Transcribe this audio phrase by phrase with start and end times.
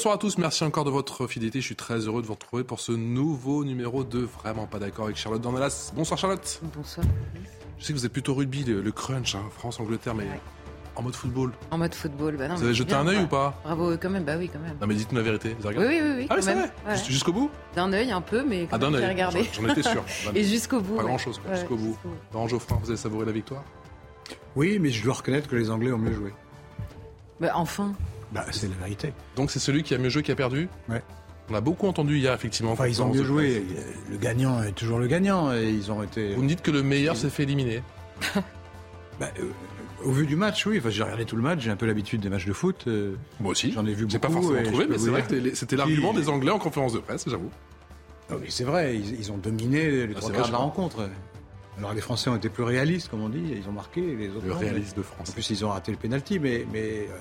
[0.00, 1.60] Bonsoir à tous, merci encore de votre fidélité.
[1.60, 5.04] Je suis très heureux de vous retrouver pour ce nouveau numéro de Vraiment pas d'accord
[5.04, 5.92] avec Charlotte Dornelas.
[5.94, 6.62] Bonsoir Charlotte.
[6.74, 7.06] Bonsoir.
[7.78, 10.24] Je sais que vous êtes plutôt rugby, le, crunch, hein, France-Angleterre, mais
[10.96, 11.52] en mode football.
[11.70, 12.54] En mode football, bah non.
[12.54, 13.60] Vous avez jeté un œil ou pas?
[13.62, 14.78] Bravo, quand même, bah oui, quand même.
[14.80, 16.26] Non mais dites-nous la vérité, vous avez regardé Oui, oui, oui.
[16.30, 17.50] Ah oui, c'est vrai Jusqu'au bout?
[17.76, 19.50] D'un œil un peu, mais quand ah, même, j'ai regardé.
[19.52, 20.02] J'en étais sûr.
[20.34, 20.96] Et jusqu'au bout.
[20.96, 21.98] Pas grand-chose, jusqu'au bout.
[22.32, 23.64] Laurent Geoffrin, vous avez savouré la victoire?
[24.56, 26.32] Oui, mais je dois reconnaître que les Anglais ont mieux joué.
[27.38, 27.92] Bah enfin.
[28.32, 29.12] Bah, c'est la vérité.
[29.36, 31.02] Donc c'est celui qui a mieux joué qui a perdu Ouais.
[31.50, 32.72] On a beaucoup entendu hier, effectivement.
[32.72, 33.64] Enfin, ils ont mieux joué.
[34.08, 35.52] Le gagnant est toujours le gagnant.
[35.52, 36.34] Et ils ont été.
[36.34, 37.82] Vous me dites que le meilleur s'est fait éliminer
[39.18, 39.50] bah, euh,
[40.04, 40.78] Au vu du match, oui.
[40.78, 41.60] Enfin, j'ai regardé tout le match.
[41.60, 42.84] J'ai un peu l'habitude des matchs de foot.
[42.86, 43.72] Euh, Moi aussi.
[43.72, 44.12] J'en ai vu beaucoup.
[44.12, 47.00] J'ai pas forcément trouvé, mais c'est vrai que c'était l'argument des Anglais en conférence de
[47.00, 47.50] presse, j'avoue.
[48.48, 48.96] c'est vrai.
[48.96, 51.08] Ils, ont dominé les ah, trois quarts de la rencontre.
[51.78, 54.46] Alors les Français ont été plus réalistes, comme on dit, ils ont marqué les autres.
[54.46, 55.30] Le réaliste de France.
[55.30, 57.16] En plus, ils ont raté le penalty, mais, mais euh,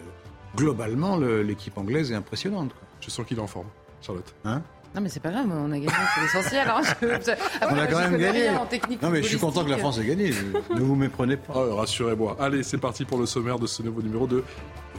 [0.55, 2.71] globalement, l'équipe anglaise est impressionnante.
[3.01, 3.67] Je sens qu'il est en forme,
[4.01, 4.33] Charlotte.
[4.45, 4.61] Hein?
[4.95, 6.67] Non mais c'est pas grave, on a gagné, c'est l'essentiel.
[6.67, 6.81] Hein.
[7.61, 8.49] on a quand même gagné.
[9.01, 10.31] Non mais je suis content que la France ait gagné.
[10.73, 11.53] ne vous méprenez pas.
[11.55, 12.35] Oh, rassurez-moi.
[12.39, 14.43] Allez, c'est parti pour le sommaire de ce nouveau numéro de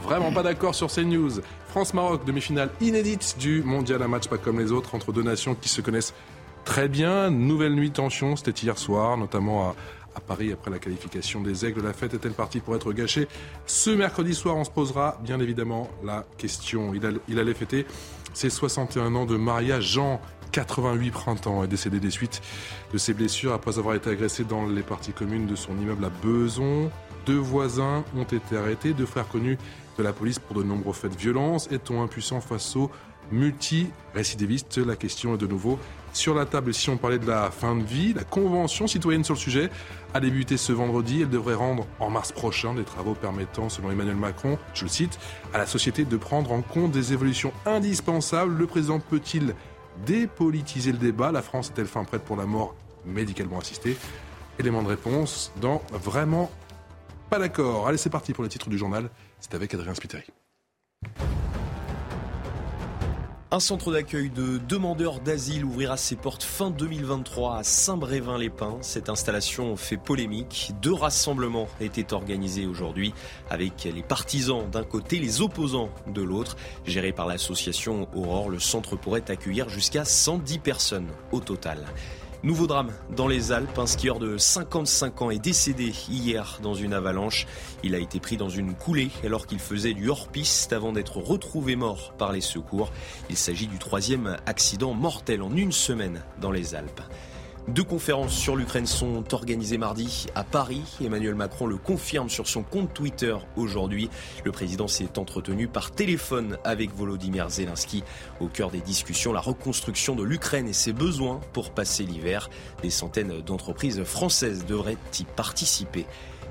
[0.03, 1.31] Vraiment pas d'accord sur ces news.
[1.67, 5.69] France-Maroc, demi-finale inédite du mondial, un match pas comme les autres entre deux nations qui
[5.69, 6.13] se connaissent
[6.65, 7.29] très bien.
[7.29, 9.75] Nouvelle nuit tension, c'était hier soir, notamment à
[10.15, 11.81] à Paris après la qualification des Aigles.
[11.81, 13.27] La fête est-elle partie pour être gâchée?
[13.65, 16.93] Ce mercredi soir, on se posera bien évidemment la question.
[16.93, 17.85] Il, allait fêter
[18.33, 19.93] ses 61 ans de mariage.
[19.93, 22.41] Jean, 88 printemps, est décédé des suites
[22.93, 26.09] de ses blessures après avoir été agressé dans les parties communes de son immeuble à
[26.09, 26.91] Beson.
[27.25, 29.57] Deux voisins ont été arrêtés, deux frères connus
[29.97, 31.69] de la police pour de nombreux faits de violence.
[31.71, 32.89] Est-on impuissant face aux
[33.31, 35.79] multi-récidivistes La question est de nouveau
[36.13, 36.73] sur la table.
[36.73, 39.69] Si on parlait de la fin de vie, la convention citoyenne sur le sujet
[40.13, 41.21] a débuté ce vendredi.
[41.21, 45.19] Elle devrait rendre en mars prochain des travaux permettant, selon Emmanuel Macron, je le cite,
[45.53, 48.57] à la société de prendre en compte des évolutions indispensables.
[48.57, 49.55] Le président peut-il
[50.05, 51.31] dépolitiser le débat?
[51.31, 53.97] La France est-elle fin prête pour la mort médicalement assistée?
[54.59, 56.51] Élément de réponse dans Vraiment
[57.29, 57.87] pas d'accord.
[57.87, 59.09] Allez, c'est parti pour le titre du journal.
[59.39, 60.25] C'est avec Adrien Spiteri.
[63.53, 68.77] Un centre d'accueil de demandeurs d'asile ouvrira ses portes fin 2023 à Saint-Brévin-les-Pins.
[68.79, 70.71] Cette installation fait polémique.
[70.81, 73.13] Deux rassemblements étaient organisés aujourd'hui
[73.49, 76.55] avec les partisans d'un côté, les opposants de l'autre.
[76.85, 81.85] Géré par l'association Aurore, le centre pourrait accueillir jusqu'à 110 personnes au total.
[82.43, 83.77] Nouveau drame dans les Alpes.
[83.77, 87.45] Un skieur de 55 ans est décédé hier dans une avalanche.
[87.83, 91.75] Il a été pris dans une coulée alors qu'il faisait du hors-piste avant d'être retrouvé
[91.75, 92.91] mort par les secours.
[93.29, 97.01] Il s'agit du troisième accident mortel en une semaine dans les Alpes.
[97.67, 100.81] Deux conférences sur l'Ukraine sont organisées mardi à Paris.
[100.99, 104.09] Emmanuel Macron le confirme sur son compte Twitter aujourd'hui.
[104.43, 108.03] Le président s'est entretenu par téléphone avec Volodymyr Zelensky.
[108.39, 112.49] Au cœur des discussions, la reconstruction de l'Ukraine et ses besoins pour passer l'hiver.
[112.81, 116.07] Des centaines d'entreprises françaises devraient y participer.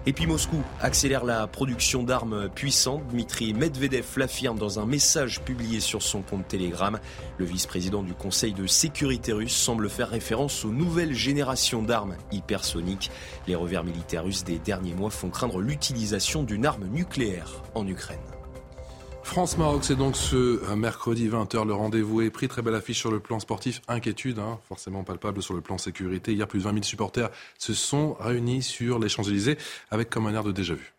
[0.07, 3.07] Et puis Moscou accélère la production d'armes puissantes.
[3.09, 6.99] Dmitri Medvedev l'affirme dans un message publié sur son compte Telegram.
[7.37, 13.11] Le vice-président du Conseil de sécurité russe semble faire référence aux nouvelles générations d'armes hypersoniques.
[13.47, 18.40] Les revers militaires russes des derniers mois font craindre l'utilisation d'une arme nucléaire en Ukraine.
[19.31, 21.65] France-Maroc, c'est donc ce mercredi 20h.
[21.65, 22.49] Le rendez-vous est pris.
[22.49, 23.81] Très belle affiche sur le plan sportif.
[23.87, 26.33] Inquiétude, hein, forcément palpable sur le plan sécurité.
[26.33, 29.57] Hier, plus de 20 000 supporters se sont réunis sur les Champs-Élysées
[29.93, 30.95] avec comme un air de déjà-vu.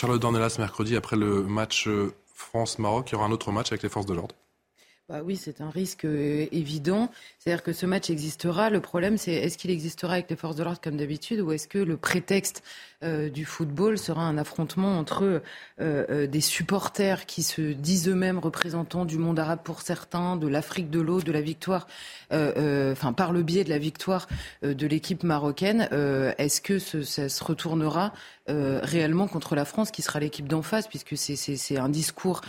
[0.00, 3.10] Charlotte Dornelas mercredi après le match euh, France-Maroc.
[3.10, 4.34] Il y aura un autre match avec les forces de l'ordre.
[5.10, 7.10] Bah oui, c'est un risque euh, évident.
[7.40, 8.70] C'est-à-dire que ce match existera.
[8.70, 11.66] Le problème, c'est est-ce qu'il existera avec les forces de l'ordre comme d'habitude ou est-ce
[11.66, 12.62] que le prétexte
[13.02, 15.42] euh, du football sera un affrontement entre
[15.80, 20.90] euh, des supporters qui se disent eux-mêmes représentants du monde arabe pour certains, de l'Afrique
[20.90, 21.88] de l'eau, de la victoire,
[22.30, 24.28] enfin par le biais de la victoire
[24.62, 25.88] de l'équipe marocaine.
[26.38, 28.12] Est-ce que ce, ça se retournera
[28.46, 32.42] réellement contre la France, qui sera l'équipe d'en face, puisque c'est un discours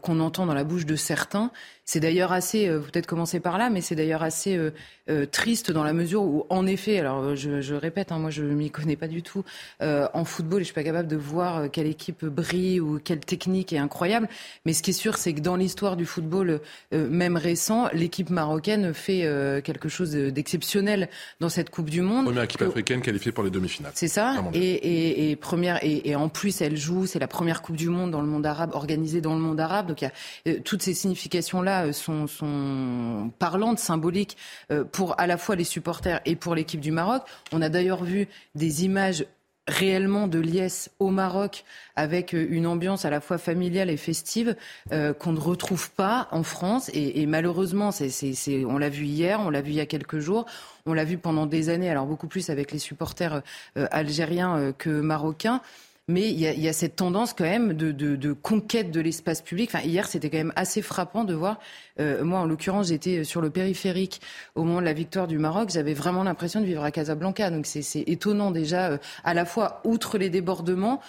[0.00, 1.52] qu'on entend dans la bouche de certains?
[2.02, 4.72] D'ailleurs assez, euh, peut-être commencer par là, mais c'est d'ailleurs assez euh,
[5.08, 8.70] euh, triste dans la mesure où, en effet, alors je, répète, hein, moi je m'y
[8.70, 9.44] connais pas du tout
[9.80, 13.72] en football et je suis pas capable de voir quelle équipe brille ou quelle technique
[13.72, 14.28] est incroyable.
[14.66, 16.60] Mais ce qui est sûr, c'est que dans l'histoire du football,
[16.92, 19.22] même récent, l'équipe marocaine fait
[19.64, 21.08] quelque chose d'exceptionnel
[21.40, 22.26] dans cette Coupe du Monde.
[22.26, 23.92] Première équipe africaine qualifiée pour les demi-finales.
[23.94, 24.42] C'est ça.
[24.52, 28.20] Et, et, première, et, en plus, elle joue, c'est la première Coupe du Monde dans
[28.20, 29.86] le monde arabe, organisée dans le monde arabe.
[29.86, 30.10] Donc il
[30.46, 34.36] y a toutes ces significations-là sont, parlantes, symboliques
[34.70, 37.22] euh, pour à la fois les supporters et pour l'équipe du Maroc.
[37.52, 39.24] On a d'ailleurs vu des images
[39.68, 44.56] réellement de liesse au Maroc avec euh, une ambiance à la fois familiale et festive
[44.92, 49.60] euh, qu'on ne retrouve pas en France et, malheureusement on l'a vu hier, on l'a
[49.60, 50.46] vu il y a quelques jours,
[50.84, 53.42] on l'a vu pendant des années, alors beaucoup plus avec les supporters
[53.76, 55.60] algériens que marocains
[56.08, 59.70] mais il y, a, cette tendance quand même de, conquête de l'espace public.
[59.72, 61.60] Enfin, hier, c'était quand même assez frappant de voir.
[62.00, 64.20] Euh, moi, en l'occurrence, j'étais sur le périphérique
[64.56, 65.70] au moment de la victoire du Maroc.
[65.70, 67.50] J'avais vraiment l'impression de vivre à Casablanca.
[67.50, 71.00] Donc, c'est étonnant déjà, euh, à la fois outre les débordements,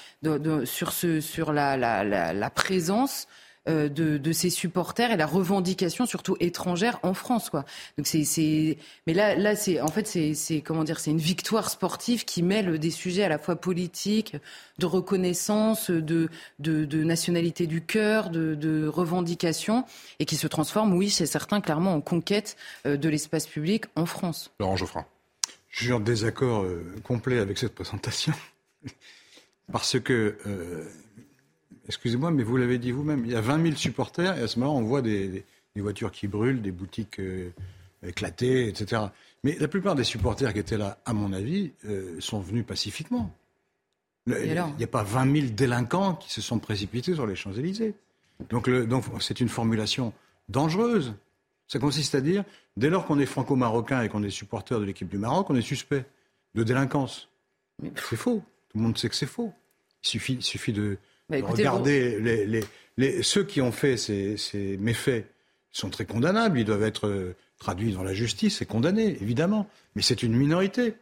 [0.65, 3.87] sur, ce, sur la, la présence euh, de,
[4.17, 7.63] de, ses supporters et la revendication surtout étrangère en France quoi.
[7.97, 8.77] Donc c'est c'est
[9.07, 12.43] mais là là c'est en fait c'est c'est comment dire c'est une victoire sportive qui
[12.43, 14.35] mêle des sujets à la fois politiques,
[14.79, 16.29] de reconnaissance, de
[16.59, 19.85] de, de nationalité du cœur, de, de revendication
[20.19, 24.05] et qui se transforme oui c'est certain clairement en conquête euh, de l'espace public en
[24.05, 24.51] France.
[24.59, 25.05] Laurent Geoffrin.
[25.69, 28.33] Je suis en désaccord euh, complet avec cette présentation
[29.71, 30.37] parce que
[31.87, 34.59] excusez-moi, mais vous l'avez dit vous-même, il y a 20 000 supporters et à ce
[34.59, 35.43] moment-là, on voit des,
[35.75, 37.49] voitures qui brûlent, des boutiques euh,
[38.05, 39.03] éclatées, etc.
[39.43, 43.35] Mais la plupart des supporters qui étaient là, à mon avis, euh, sont venus pacifiquement.
[44.27, 47.95] il n'y a pas 20 000 délinquants qui se sont précipités sur les Champs-Élysées.
[48.49, 50.13] Donc, donc c'est une formulation
[50.49, 51.13] dangereuse.
[51.67, 52.43] Ça consiste à dire,
[52.77, 55.61] dès lors qu'on est franco-marocain et qu'on est supporter de l'équipe du Maroc, on est
[55.61, 56.05] suspect
[56.55, 57.29] de délinquance.
[57.95, 58.43] C'est faux.
[58.69, 59.53] Tout le monde sait que c'est faux.
[60.03, 60.97] Il suffit, il suffit de,
[61.29, 62.63] bah, regardez, les,
[62.97, 65.25] les, ceux qui ont fait ces, ces, méfaits
[65.71, 66.59] sont très condamnables.
[66.59, 69.67] Ils doivent être euh, traduits dans la justice et condamnés, évidemment.
[69.95, 70.95] Mais c'est une minorité.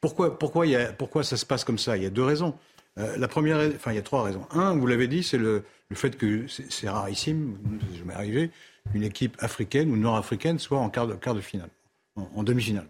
[0.00, 1.96] Pourquoi, pourquoi, il y a, pourquoi ça se passe comme ça?
[1.96, 2.54] Il y a deux raisons.
[2.98, 4.46] Euh, la première, enfin, il y a trois raisons.
[4.50, 7.56] Un, vous l'avez dit, c'est le, le, fait que c'est rarissime,
[7.96, 8.50] je m'est arrivé,
[8.90, 11.70] qu'une équipe africaine ou nord-africaine soit en quart de, quart de finale,
[12.16, 12.86] en, demi-finale.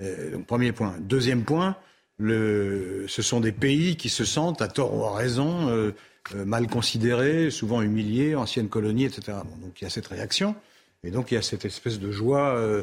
[0.00, 0.96] Euh, premier point.
[1.00, 1.76] Deuxième point,
[2.18, 5.92] le, ce sont des pays qui se sentent, à tort ou à raison, euh,
[6.34, 9.38] euh, mal considérés, souvent humiliés, anciennes colonies, etc.
[9.62, 10.54] donc il y a cette réaction,
[11.02, 12.54] et donc il y a cette espèce de joie.
[12.54, 12.82] Euh,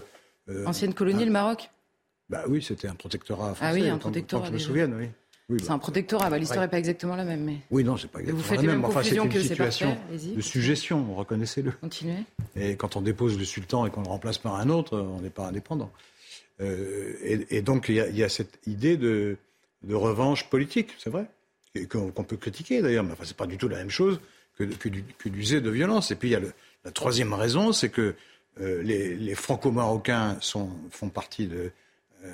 [0.66, 1.69] Ancienne colonie, le Maroc?
[2.30, 3.72] Bah oui, c'était un protectorat français.
[3.72, 4.48] Ah oui, un protectorat.
[4.48, 5.07] je me souvienne, oui.
[5.50, 6.30] oui c'est un protectorat.
[6.30, 7.44] Bah, L'histoire n'est pas exactement la même.
[7.44, 7.57] Mais...
[7.72, 8.86] Oui, non, c'est pas exactement Vous faites la même.
[8.86, 9.98] Enfin, c'est une situation
[10.36, 11.72] de suggestion, reconnaissez-le.
[11.72, 12.24] Continuez.
[12.56, 15.30] Et quand on dépose le sultan et qu'on le remplace par un autre, on n'est
[15.30, 15.92] pas indépendant.
[16.59, 19.38] Euh, et, donc il y, a, cette idée de,
[19.89, 21.25] revanche politique, c'est vrai,
[21.89, 24.19] qu'on peut critiquer d'ailleurs, mais enfin, c'est pas du tout la même chose
[24.57, 24.89] que,
[25.30, 26.12] d'user de violence.
[26.12, 26.42] Et puis il y a
[26.86, 28.15] la troisième raison, c'est que
[28.59, 31.69] euh, les, franco-marocains font partie euh,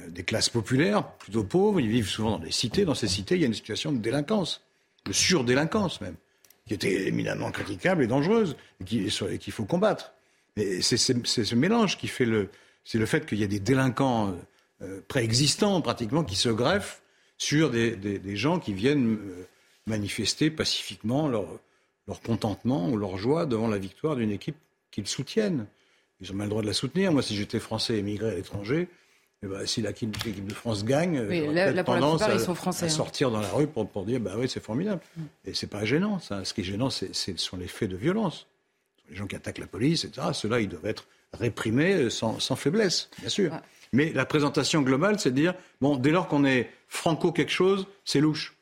[0.09, 2.85] des classes populaires, plutôt pauvres, ils vivent souvent dans des cités.
[2.85, 4.61] Dans ces cités, il y a une situation de délinquance,
[5.05, 6.15] de surdélinquance même,
[6.65, 10.13] qui était éminemment critiquable et dangereuse, et qu'il faut combattre.
[10.57, 12.49] Et c'est ce mélange qui fait le,
[12.87, 14.33] c'est le fait qu'il y a des délinquants
[14.81, 17.01] euh, préexistants pratiquement qui se greffent
[17.37, 19.45] sur des, gens qui viennent euh,
[19.87, 21.45] manifester pacifiquement leur,
[22.25, 24.55] contentement ou leur joie devant la victoire d'une équipe
[24.89, 25.67] qu'ils soutiennent.
[26.21, 27.11] Ils ont mal le droit de la soutenir.
[27.11, 28.87] Moi, si j'étais français émigré à l'étranger,
[29.43, 32.89] eh ben, si l'équipe de France gagne, oui, là, tendance à, hein.
[32.89, 35.01] sortir dans la rue pour, dire bah oui, c'est formidable.
[35.17, 35.21] Mm.
[35.43, 36.19] Et c'est pas gênant.
[36.19, 36.45] Ça.
[36.45, 37.05] Ce qui est gênant, ce
[37.35, 38.47] sont les faits de violence.
[39.09, 40.29] Les gens qui attaquent la police, etc.
[40.31, 43.51] Ceux-là, ils doivent être réprimer euh, sans, faiblesse, bien sûr.
[43.93, 47.87] Mais la présentation globale, c'est de dire, bon, dès lors qu'on est franco quelque chose,
[48.05, 48.55] c'est louche.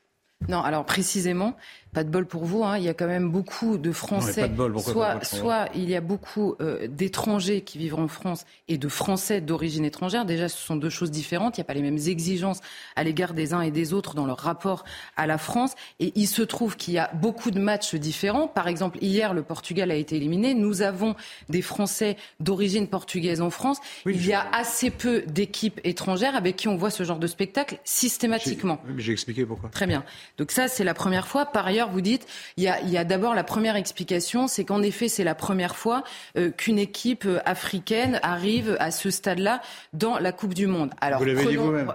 [0.48, 1.56] Non, alors précisément,
[1.92, 2.62] pas de bol pour vous.
[2.62, 2.76] Hein.
[2.78, 4.50] Il y a quand même beaucoup de Français.
[4.78, 9.40] soit, soit il y a beaucoup euh, d'étrangers qui vivent en France et de Français
[9.40, 10.26] d'origine étrangère.
[10.26, 11.56] Déjà, ce sont deux choses différentes.
[11.56, 12.60] Il n'y a pas les mêmes exigences
[12.96, 14.84] à l'égard des uns et des autres dans leur rapport
[15.16, 15.74] à la France.
[15.98, 18.46] Et il se trouve qu'il y a beaucoup de matchs différents.
[18.46, 20.54] Par exemple, hier, le Portugal a été éliminé.
[20.54, 21.16] Nous avons
[21.48, 23.78] des Français d'origine portugaise en France.
[24.04, 27.78] il y a assez peu d'équipes étrangères avec qui on voit ce genre de spectacle
[27.84, 28.78] systématiquement.
[28.98, 29.70] J'ai expliqué pourquoi.
[29.70, 30.04] Très bien.
[30.38, 31.46] Donc ça, c'est la première fois.
[31.46, 32.26] Par ailleurs, vous dites,
[32.56, 36.04] il y a, d'abord la première explication, c'est qu'en effet, c'est la première fois
[36.36, 39.62] euh, qu'une équipe euh, africaine arrive à ce stade-là
[39.92, 40.90] dans la Coupe du Monde.
[41.00, 41.92] Alors, vous l'avez dit vous-même.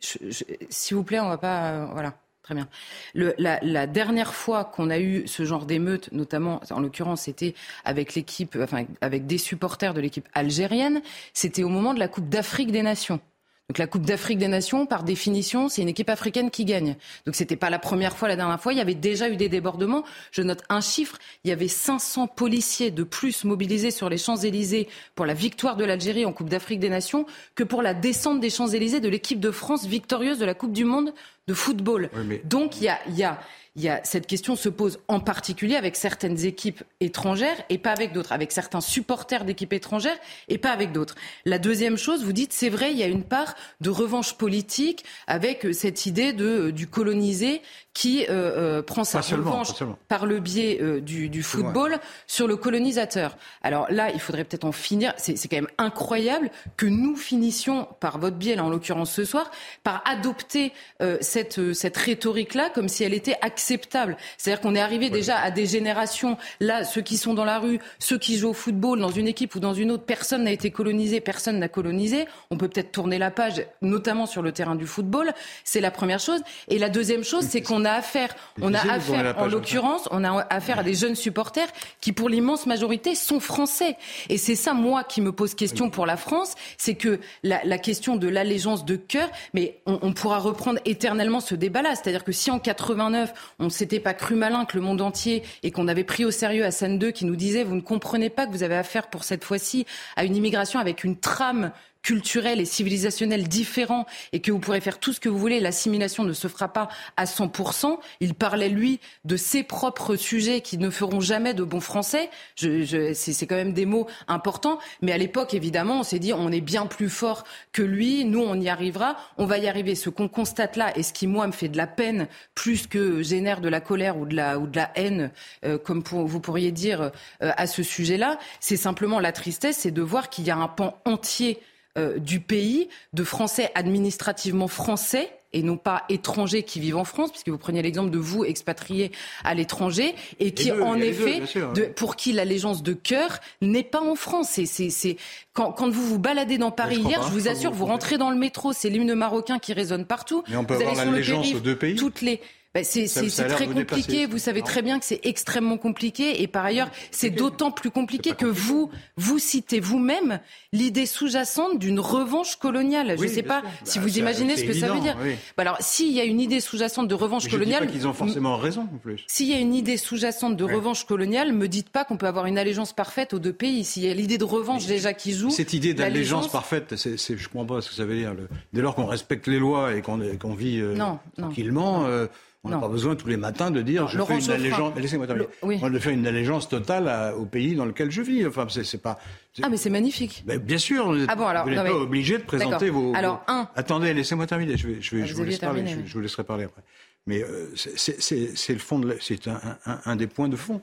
[0.00, 2.14] S'il vous plaît, on va pas, euh, voilà.
[2.42, 2.68] Très bien.
[3.14, 7.54] Le, la, la, dernière fois qu'on a eu ce genre d'émeute, notamment, en l'occurrence, c'était
[7.84, 11.00] avec l'équipe, enfin, avec des supporters de l'équipe algérienne,
[11.32, 13.20] c'était au moment de la Coupe d'Afrique des Nations.
[13.70, 16.96] Donc la Coupe d'Afrique des Nations, par définition, c'est une équipe africaine qui gagne.
[17.24, 18.72] Donc c'était pas la première fois, la dernière fois.
[18.72, 20.02] Il y avait déjà eu des débordements.
[20.32, 21.18] Je note un chiffre.
[21.44, 25.84] Il y avait 500 policiers de plus mobilisés sur les Champs-Élysées pour la victoire de
[25.84, 29.52] l'Algérie en Coupe d'Afrique des Nations que pour la descente des Champs-Élysées de l'équipe de
[29.52, 31.14] France victorieuse de la Coupe du Monde
[31.50, 32.10] de football.
[32.44, 33.40] Donc il y a, il y a
[33.76, 37.92] il y a, cette question se pose en particulier avec certaines équipes étrangères et pas
[37.92, 41.14] avec d'autres, avec certains supporters d'équipes étrangères et pas avec d'autres.
[41.44, 45.04] La deuxième chose, vous dites, c'est vrai, il y a une part de revanche politique
[45.28, 49.72] avec cette idée de, euh, du colonisé qui euh, euh, prend sa revanche
[50.08, 53.36] par le biais euh, du, du, football sur le colonisateur.
[53.62, 55.12] Alors là, il faudrait peut-être en finir.
[55.16, 59.50] C'est quand même incroyable que nous finissions, par votre biais, là en l'occurrence ce soir,
[59.82, 64.16] par adopter euh, cette, cette rhétorique-là comme si elle était acceptable.
[64.38, 67.80] C'est-à-dire qu'on est arrivé déjà à des générations, là, ceux qui sont dans la rue,
[67.98, 70.70] ceux qui jouent au football, dans une équipe ou dans une autre, personne n'a été
[70.70, 72.26] colonisé, personne n'a colonisé.
[72.50, 75.32] On peut peut-être tourner la page, notamment sur le terrain du football.
[75.64, 76.40] C'est la première chose.
[76.68, 80.22] Et la deuxième chose, c'est qu'on on a affaire, on a affaire, en l'occurrence, on
[80.24, 81.68] a affaire à des jeunes supporters
[82.00, 83.96] qui, pour l'immense majorité, sont français.
[84.28, 87.78] Et c'est ça, moi, qui me pose question pour la France, c'est que la, la,
[87.78, 91.94] question de l'allégeance de cœur, mais on, on, pourra reprendre éternellement ce débat-là.
[91.94, 95.70] C'est-à-dire que si en 89, on s'était pas cru malin que le monde entier et
[95.70, 98.52] qu'on avait pris au sérieux Hassan II qui nous disait, vous ne comprenez pas que
[98.52, 101.72] vous avez affaire pour cette fois-ci à une immigration avec une trame
[102.02, 106.24] culturel et civilisationnel différent et que vous pourrez faire tout ce que vous voulez, l'assimilation
[106.24, 107.98] ne se fera pas à 100%.
[108.20, 112.30] Il parlait, lui, de ses propres sujets qui ne feront jamais de bons Français.
[112.56, 114.78] Je, je, c'est quand même des mots importants.
[115.02, 118.24] Mais à l'époque, évidemment, on s'est dit, on est bien plus fort que lui.
[118.24, 119.16] Nous, on y arrivera.
[119.38, 119.94] On va y arriver.
[119.94, 123.22] Ce qu'on constate là, et ce qui, moi, me fait de la peine, plus que
[123.22, 125.30] génère de la colère ou de la, ou de la haine,
[125.64, 127.10] euh, comme pour, vous pourriez dire, euh,
[127.56, 131.00] à ce sujet-là, c'est simplement la tristesse, c'est de voir qu'il y a un pan
[131.04, 131.60] entier
[131.98, 137.30] euh, du pays, de Français administrativement français et non pas étrangers qui vivent en France,
[137.30, 139.10] puisque vous preniez l'exemple de vous expatriés
[139.42, 141.42] à l'étranger, et qui, en effet,
[141.74, 144.50] de, pour qui l'allégeance de cœur n'est pas en France.
[144.50, 145.16] C'est, c'est, c'est
[145.52, 148.30] quand, quand, vous vous baladez dans Paris hier, je vous assure, vous, vous rentrez dans
[148.30, 150.44] le métro, c'est l'hymne marocain qui résonne partout.
[150.48, 151.96] Mais on peut vous avoir l'allégeance aux deux pays.
[151.96, 152.40] Toutes les
[152.72, 153.06] ben c'est
[153.48, 154.26] très compliqué.
[154.26, 156.42] Vous savez très bien que c'est extrêmement compliqué.
[156.42, 160.38] Et par ailleurs, c'est d'autant plus compliqué que vous, vous citez vous-même
[160.72, 163.16] l'idée sous-jacente d'une revanche coloniale.
[163.18, 165.16] Je ne sais pas si bah, vous imaginez ce que ça veut dire.
[165.20, 165.34] Oui.
[165.56, 167.80] Ben alors, s'il y a une idée sous-jacente de revanche Mais coloniale.
[167.80, 169.24] Je dis pas qu'ils ont forcément raison, en plus.
[169.26, 172.46] S'il y a une idée sous-jacente de revanche coloniale, me dites pas qu'on peut avoir
[172.46, 173.84] une allégeance parfaite aux deux pays.
[173.84, 175.50] S'il y a l'idée de revanche Mais déjà qui joue.
[175.50, 178.32] Cette idée d'allégeance parfaite, c'est, c'est, je comprends pas ce que ça veut dire.
[178.34, 182.00] Le, dès lors qu'on respecte les lois et qu'on, qu'on vit euh, non, tranquillement.
[182.00, 182.06] Non.
[182.06, 182.26] Euh,
[182.62, 184.94] on n'a pas besoin tous les matins de dire non, je Laurent fais une allégeance.
[184.96, 185.48] Laissez-moi terminer.
[185.62, 185.66] Le...
[185.66, 185.78] Oui.
[185.78, 188.46] Moi, de faire une allégeance totale à, au pays dans lequel je vis.
[188.46, 189.18] Enfin, c'est, pas.
[189.62, 190.44] Ah, mais c'est magnifique.
[190.46, 191.10] Ben, bien sûr.
[191.10, 191.90] Vous ah bon, alors, vous n'êtes pas mais...
[191.90, 193.14] obligé de présenter vos.
[193.14, 193.66] Alors, un.
[193.76, 194.76] Attendez, laissez-moi terminer.
[194.76, 195.86] Je, vais, je, vais, ah, je vous, laisse parler.
[195.86, 196.82] Je, je, vous laisserai parler après.
[197.26, 198.98] Mais euh, c'est, le fond.
[198.98, 199.14] De la...
[199.20, 200.82] C'est un, un, un, des points de fond.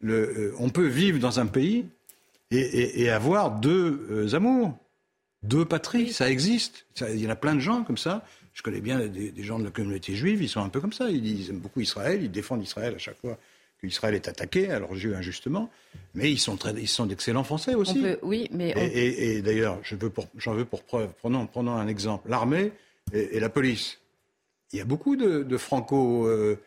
[0.00, 1.86] Le, euh, on peut vivre dans un pays
[2.52, 4.78] et, et, et avoir deux euh, amours,
[5.42, 6.12] deux patries.
[6.12, 6.86] Ça existe.
[6.94, 8.24] Ça, il y en a plein de gens comme ça.
[8.56, 10.94] Je connais bien des, des, gens de la communauté juive, ils sont un peu comme
[10.94, 11.10] ça.
[11.10, 13.38] Ils, ils aiment beaucoup Israël, ils défendent Israël à chaque fois
[13.78, 15.70] qu'Israël est attaqué, à leurs yeux injustement.
[16.14, 18.00] Mais ils sont, très, ils sont d'excellents Français aussi.
[18.00, 18.80] Peut, oui, mais on...
[18.80, 22.72] et, et, et d'ailleurs, j'en veux, pour, veux pour preuve, prenons, prenons un exemple, l'armée
[23.12, 24.00] et, et, la police.
[24.72, 26.58] Il y a beaucoup de, de franco euh,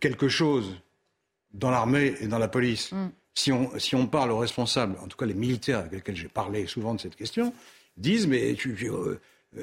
[0.00, 0.76] quelque chose
[1.54, 2.92] dans l'armée et dans la police.
[2.92, 3.08] Mm.
[3.34, 6.28] Si, on, si on parle aux responsables, en tout cas les militaires avec lesquels j'ai
[6.28, 7.54] parlé souvent de cette question,
[7.96, 9.18] disent mais tu, tu euh,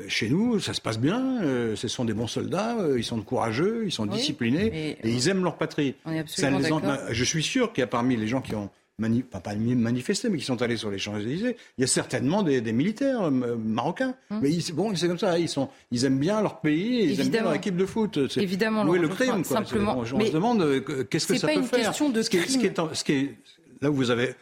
[0.07, 3.21] chez nous, ça se passe bien, euh, ce sont des bons soldats, euh, ils sont
[3.21, 5.95] courageux, ils sont oui, disciplinés et ils aiment leur patrie.
[6.27, 6.81] Ça les en...
[7.09, 9.21] Je suis sûr qu'il y a parmi les gens qui ont mani...
[9.21, 12.61] pas, pas manifesté, mais qui sont allés sur les Champs-Élysées, il y a certainement des,
[12.61, 14.15] des militaires euh, marocains.
[14.31, 14.39] Hum.
[14.41, 17.21] Mais ils, bon, c'est comme ça, ils, sont, ils aiment bien leur pays, ils Évidemment.
[17.21, 18.17] aiment bien leur équipe de foot.
[18.37, 19.57] Évidemment, où est le crime quoi?
[19.57, 19.99] Simplement.
[19.99, 21.91] On, se demande qu'est-ce que ça peut faire?
[21.91, 23.35] De ce, qui est, ce, qui est, ce qui est
[23.81, 24.33] là où vous avez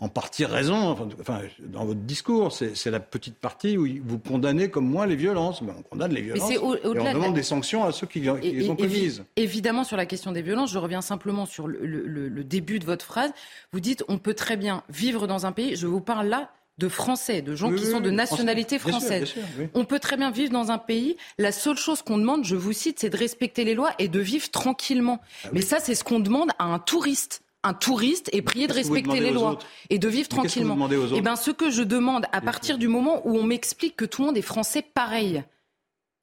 [0.00, 4.88] en partie raison, enfin, dans votre discours, c'est la petite partie où vous condamnez comme
[4.88, 5.60] moi les violences.
[5.62, 8.20] Ben, on condamne les violences au, au et on demande des sanctions à ceux qui,
[8.20, 9.24] qui et, les ont commises.
[9.34, 12.84] Évidemment, sur la question des violences, je reviens simplement sur le, le, le, début de
[12.84, 13.32] votre phrase.
[13.72, 16.88] Vous dites on peut très bien vivre dans un pays, je vous parle là de
[16.88, 19.24] Français, de gens oui, qui sont de nationalité française.
[19.24, 19.68] Sûr, bien sûr, oui.
[19.74, 21.16] On peut très bien vivre dans un pays.
[21.36, 24.20] La seule chose qu'on demande, je vous cite, c'est de respecter les lois et de
[24.20, 25.20] vivre tranquillement.
[25.44, 28.72] Ah, Mais ça, c'est ce qu'on demande à un touriste un touriste est prié de
[28.72, 29.58] respecter les lois
[29.90, 30.88] et de vivre tranquillement.
[31.14, 34.22] Et ben, ce que je demande à partir du moment où on m'explique que tout
[34.22, 35.42] le monde est français pareil.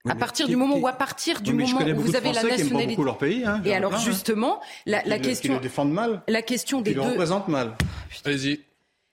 [0.08, 3.18] à partir du moment où, à partir du moment où vous avez la nationalité, leur
[3.18, 6.92] pays, hein, et alors justement, la, la question, qui le défendent mal, la question des
[6.92, 7.75] qui deux, le représentent mal.
[8.24, 8.62] Allez-y.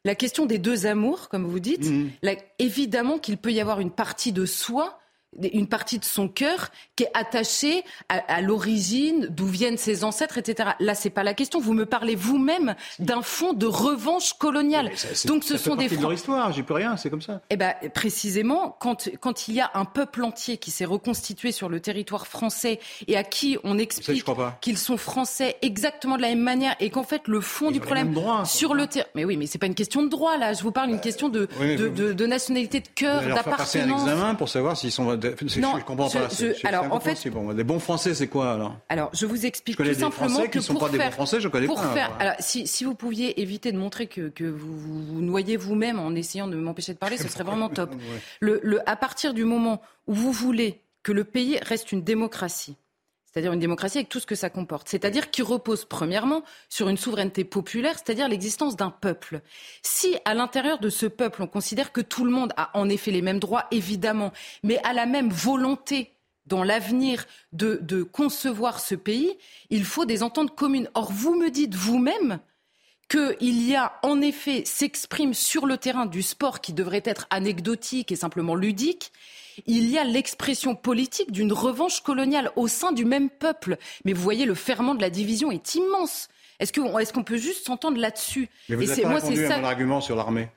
[0.04, 1.88] La question des deux amours, comme vous dites,
[2.22, 4.98] la- évidemment qu'il peut y avoir une partie de soi,
[5.40, 10.38] une partie de son cœur qui est attachée à, à l'origine, d'où viennent ses ancêtres,
[10.38, 10.70] etc.
[10.80, 11.60] Là, c'est pas la question.
[11.60, 14.90] Vous me parlez vous-même d'un fond de revanche coloniale.
[14.96, 16.52] Ça, c'est- Donc, ce ça fait sont des partie de Fran- leur histoire.
[16.52, 16.96] J'y peux rien.
[16.96, 17.40] C'est comme ça.
[17.50, 21.68] eh ben, précisément, quand, quand il y a un peuple entier qui s'est reconstitué sur
[21.68, 24.24] le territoire français et à qui on explique
[24.60, 27.80] qu'ils sont français exactement de la même manière et qu'en fait le fond Ils du
[27.80, 29.06] problème droits, sur le terrain.
[29.14, 30.52] Mais oui, mais c'est pas une question de droit là.
[30.52, 33.34] Je vous parle d'une question de, oui, de, de- de nationalité, de cœur, passer un
[33.34, 34.02] d'appartenance.
[34.02, 35.16] examen pour savoir s'ils sont.
[35.22, 36.28] Je comprends je- pas.
[36.28, 37.16] je- c'est- c'est alors, en fait-
[37.54, 38.76] des bons Français, c'est quoi alors?
[38.88, 41.10] Alors, je vous Je explique connais tout simplement Français que qui sont pas des bons
[41.10, 41.40] Français.
[41.40, 41.92] Je connais pour pas.
[41.94, 42.34] faire, alors.
[42.38, 46.14] si, si vous pouviez éviter de montrer que, que vous, vous, vous noyez vous-même en
[46.14, 47.94] essayant de m'empêcher de parler, ce serait vraiment top.
[48.40, 52.76] Le, le, à partir du moment où vous voulez que le pays reste une démocratie,
[53.32, 56.96] c'est-à-dire une démocratie avec tout ce que ça comporte, c'est-à-dire qui repose premièrement sur une
[56.96, 59.40] souveraineté populaire, c'est-à-dire l'existence d'un peuple.
[59.82, 63.10] Si à l'intérieur de ce peuple, on considère que tout le monde a en effet
[63.10, 66.12] les mêmes droits, évidemment, mais a la même volonté
[66.46, 69.36] dans l'avenir de, de concevoir ce pays,
[69.70, 70.90] il faut des ententes communes.
[70.94, 72.40] Or, vous me dites vous-même
[73.12, 78.10] qu'il y a en effet s'exprime sur le terrain du sport qui devrait être anecdotique
[78.12, 79.12] et simplement ludique,
[79.66, 83.76] il y a l'expression politique d'une revanche coloniale au sein du même peuple.
[84.04, 86.28] Mais vous voyez, le ferment de la division est immense.
[86.58, 88.48] Est-ce qu'on est peut juste s'entendre là-dessus?
[88.68, 89.58] Mais vous Et n'avez c'est pas moi, répondu c'est à ça.
[89.58, 90.48] mon argument sur l'armée.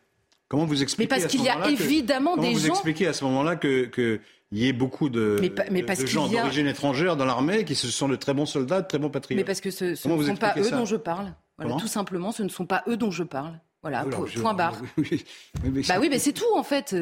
[0.48, 2.74] Comment vous expliquez Mais parce qu'il y a que- évidemment des vous gens.
[2.74, 4.22] expliquez à ce moment-là que que
[4.52, 7.76] il y ait beaucoup de, Mais parce de gens a- d'origine étrangère dans l'armée qui
[7.76, 10.14] ce sont de très bons soldats, de très bons patriotes Mais parce que ce, ne
[10.14, 11.34] vous sont pas eux dont je parle.
[11.58, 13.60] Voilà, Comment tout simplement, ce ne sont pas eux dont je parle.
[13.82, 14.76] Voilà, Alors, je- point barre.
[14.98, 15.24] Oui,
[15.64, 16.94] mais Bah oui, mais c'est tout en fait.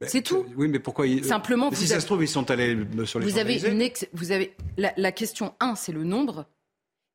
[0.00, 0.46] Ben, c'est tout.
[0.56, 1.24] Oui, mais pourquoi ils...
[1.24, 3.60] Simplement, Mais si vous ça avez- se trouve, ils sont allés sur les Vous avez
[3.68, 6.46] une ex- vous avez la, la question 1, c'est le nombre.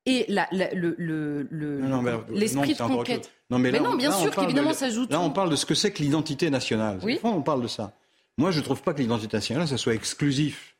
[0.08, 3.32] Et la, la- le, le, mais- l'esprit de conquête.
[3.50, 5.06] Non, mais, Mais là, non, on- bien là, sûr parle qu'évidemment, de- ça joue Là,
[5.08, 5.14] tout.
[5.16, 7.00] on parle de ce que c'est que l'identité nationale.
[7.02, 7.18] Oui.
[7.20, 7.92] Fond, on parle de ça.
[8.38, 10.75] Moi, je ne trouve pas que l'identité nationale, ça soit exclusif.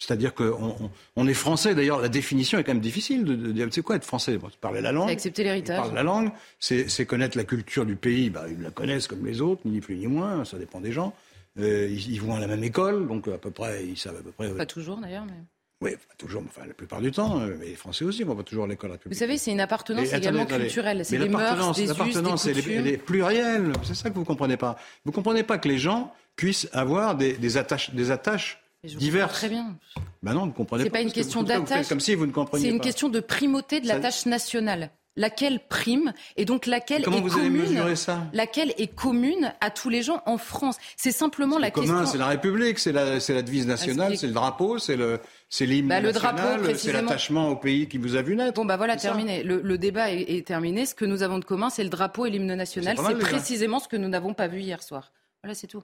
[0.00, 1.74] C'est-à-dire qu'on on, on est français.
[1.74, 3.22] D'ailleurs, la définition est quand même difficile.
[3.24, 4.38] De, c'est quoi être français?
[4.38, 5.10] Bon, c'est Parler la langue.
[5.10, 5.76] Accepter l'héritage.
[5.76, 8.30] parlent la langue, c'est connaître la culture du pays.
[8.30, 10.44] Bah, ils la connaissent comme les autres, ni plus ni moins.
[10.46, 11.14] Ça dépend des gens.
[11.58, 14.22] Euh, ils, ils vont à la même école, donc à peu près, ils savent à
[14.22, 14.48] peu près.
[14.54, 15.26] Pas toujours d'ailleurs.
[15.26, 15.34] Mais...
[15.82, 17.40] Oui, pas toujours, mais enfin la plupart du temps.
[17.40, 20.12] euh, Mais les Français aussi vont pas toujours à l'école Vous savez, c'est une appartenance
[20.12, 20.64] Et également attendez.
[20.64, 21.04] culturelle.
[21.04, 23.72] C'est des mœurs, des us, L'appartenance, elle est, plurielle.
[23.82, 24.78] C'est ça que vous comprenez pas.
[25.04, 29.32] Vous comprenez pas que les gens puissent avoir des, des attaches, des attaches diverses.
[29.34, 29.76] Très bien.
[30.22, 30.98] Ben non, vous comprenez C'est pas.
[30.98, 32.74] pas une question d'attache, Comme si vous ne compreniez C'est pas.
[32.76, 34.90] une question de primauté de la Ça- tâche nationale.
[35.16, 38.22] Laquelle prime et donc laquelle Comment est vous allez commune mesurer ça?
[38.32, 40.76] Laquelle est commune à tous les gens en France?
[40.96, 42.12] C'est simplement la commun, question.
[42.12, 46.00] c'est la République, c'est la, devise nationale, c'est le drapeau, c'est le, c'est l'hymne Bah,
[46.76, 48.54] c'est l'attachement au pays qui vous a vu naître.
[48.54, 49.42] Bon bah voilà, terminé.
[49.42, 50.86] Le, le débat est, est terminé.
[50.86, 52.96] Ce que nous avons de commun, c'est le drapeau et l'hymne national.
[53.04, 55.12] C'est précisément ce que nous n'avons pas vu hier soir.
[55.42, 55.82] Voilà, c'est tout.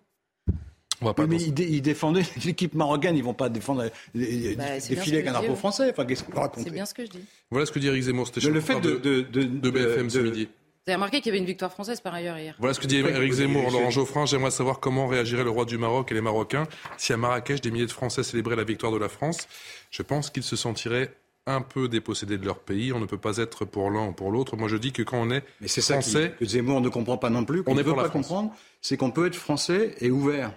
[1.03, 3.85] On va pas Oui, mais ils, dé- ils défendaient l'équipe marocaine, ils vont pas défendre
[4.15, 5.91] des Bah, c'est bien défiler ce que avec un je dis, drapeau français.
[5.91, 7.25] Enfin, qu'est-ce que vous racontez C'est bien ce que je dis.
[7.51, 8.27] Voilà ce que dit Eric Zemmour.
[8.27, 10.45] C'était Le chez fait le de, de, de, de, de BFM ce de- midi.
[10.87, 12.55] Vous avez remarqué qu'il y avait une victoire française par ailleurs hier.
[12.61, 13.71] Voilà ce que dit Eric Zemmour.
[13.73, 17.17] Laurent Geoffrin, j'aimerais savoir comment réagirait le roi du Maroc et les Marocains si à
[17.17, 19.49] Marrakech, des milliers de Français célébraient la victoire de la France.
[19.91, 21.13] Je pense qu'ils se sentiraient
[21.49, 22.93] un peu dépossédés de leur pays.
[22.93, 24.57] On ne peut pas être pour l'un ou pour l'autre.
[24.57, 26.89] Moi, je dis que quand on est Mais c'est ça qui- français, que Zemmour ne
[26.89, 28.13] comprend pas non plus, qu'on On ne est la pas France.
[28.13, 30.53] comprendre, c'est qu'on peut être français et ouvert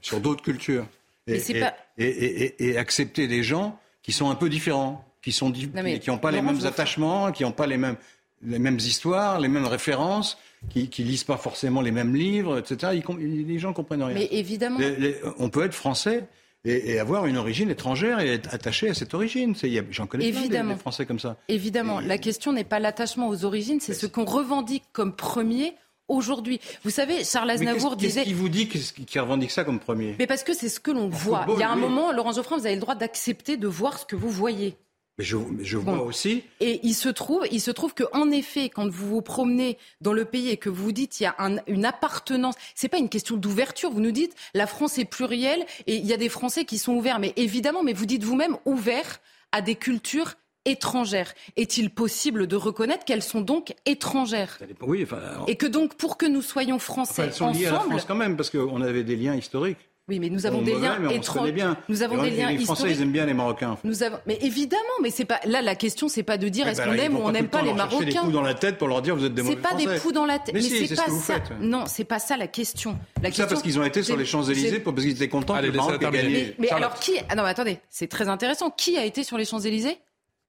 [0.00, 0.86] sur d'autres cultures.
[1.26, 5.04] Et, et- pas- et, et- et- et accepter des gens qui sont un peu différents,
[5.22, 7.76] qui sont di- Non, mais qui n'ont pas les mêmes attachements, qui n'ont pas les
[7.76, 7.96] mêmes
[8.44, 10.36] les mêmes histoires, les mêmes références,
[10.68, 13.00] qui, qui lisent pas forcément les mêmes livres, etc.
[13.20, 14.14] Ils les gens comprennent rien.
[14.16, 14.80] Mais évidemment.
[14.80, 16.24] Les- les- on peut être français
[16.64, 19.54] et, et avoir une origine étrangère et être attaché à cette origine.
[19.92, 20.72] J'en connais plein des- Évidemment.
[20.74, 21.36] des Français comme ça.
[21.46, 25.74] Évidemment, la question n'est pas l'attachement aux origines, c'est ce qu'on revendique comme premier
[26.12, 26.60] aujourd'hui.
[26.84, 28.20] Vous savez, Charles Aznavour disait.
[28.20, 30.80] Qu'est-ce qui vous dit qui qui revendique ça comme premier Mais parce que c'est ce
[30.80, 31.46] que l'on voit.
[31.54, 31.80] Il y a un oui.
[31.80, 34.76] moment, Laurent Geoffrin, vous avez le droit d'accepter de voir ce que vous voyez.
[35.18, 35.96] Mais je, mais je Bon.
[35.96, 36.42] vois aussi.
[36.60, 40.14] Et il se trouve, il se trouve que en effet, quand vous vous promenez dans
[40.14, 43.10] le pays et que vous dites il y a un- une appartenance, c'est pas une
[43.10, 43.90] question d'ouverture.
[43.90, 46.94] Vous nous dites la France est plurielle et il y a des Français qui sont
[46.94, 47.18] ouverts.
[47.18, 49.20] Mais évidemment, mais vous dites vous-même ouverts
[49.52, 50.32] à des cultures
[50.64, 51.34] étrangères.
[51.56, 56.16] Est-il possible de reconnaître qu'elles sont donc étrangères Oui, enfin, alors- et que donc pour
[56.16, 58.50] que nous soyons enfin, français elles sont liées à la ensemble, France quand même, parce
[58.50, 59.78] qu'on avait des liens historiques.
[60.08, 61.52] Oui, mais nous avons des liens étrangers.
[61.52, 61.76] bien.
[61.88, 63.78] Nous avons des liens Les Français, ils aiment bien les Marocains.
[63.84, 66.80] Nous avons, mais évidemment, mais c'est pas là la question, c'est pas de dire est-ce
[66.80, 68.04] bah qu'on aime ou on n'aime pas les Marocains.
[68.04, 70.12] des coups dans la tête pour leur dire vous êtes des C'est pas des coups
[70.12, 70.54] dans la tête.
[70.54, 71.34] Mais, c'est pas ça.
[71.60, 72.98] Non, c'est pas ça la question.
[73.22, 73.44] La question.
[73.44, 75.72] Ça parce qu'ils ont été sur les Champs Élysées parce qu'ils étaient contents que le
[75.72, 76.56] Maroc ait gagné.
[76.58, 78.70] Mais alors qui ah Non, mais attendez, c'est très intéressant.
[78.70, 79.98] Qui a été sur les Champs Élysées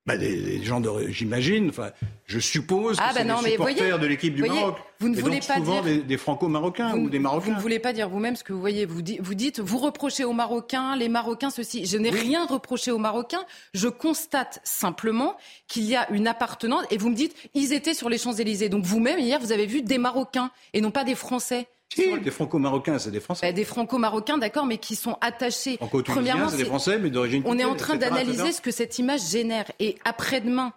[0.05, 1.91] bah, les, gens de, j'imagine, enfin,
[2.25, 4.75] je suppose ah, que bah c'est les supporters de l'équipe du Maroc.
[4.99, 7.45] Vous ne voulez pas souvent dire des, franco-marocains ou des Marocains.
[7.45, 8.85] Vous ne voulez pas dire vous-même ce que vous voyez.
[8.85, 11.85] Vous, vous dites, vous reprochez aux Marocains, les Marocains ceci.
[11.85, 13.45] Je n'ai rien reproché aux Marocains.
[13.73, 15.37] Je constate simplement
[15.67, 16.83] qu'il y a une appartenance.
[16.91, 18.67] Et vous me dites, ils étaient sur les Champs Élysées.
[18.67, 21.67] Donc vous-même hier, vous avez vu des Marocains et non pas des Français.
[21.95, 23.47] Si, des franco-marocains, c'est des Français.
[23.47, 25.77] Bah, des franco-marocains, d'accord, mais qui sont attachés.
[26.05, 27.43] Premièrement, c'est des Français, mais d'origine.
[27.45, 29.65] On est en train d'analyser ce que cette image génère.
[29.79, 30.73] Et après-demain,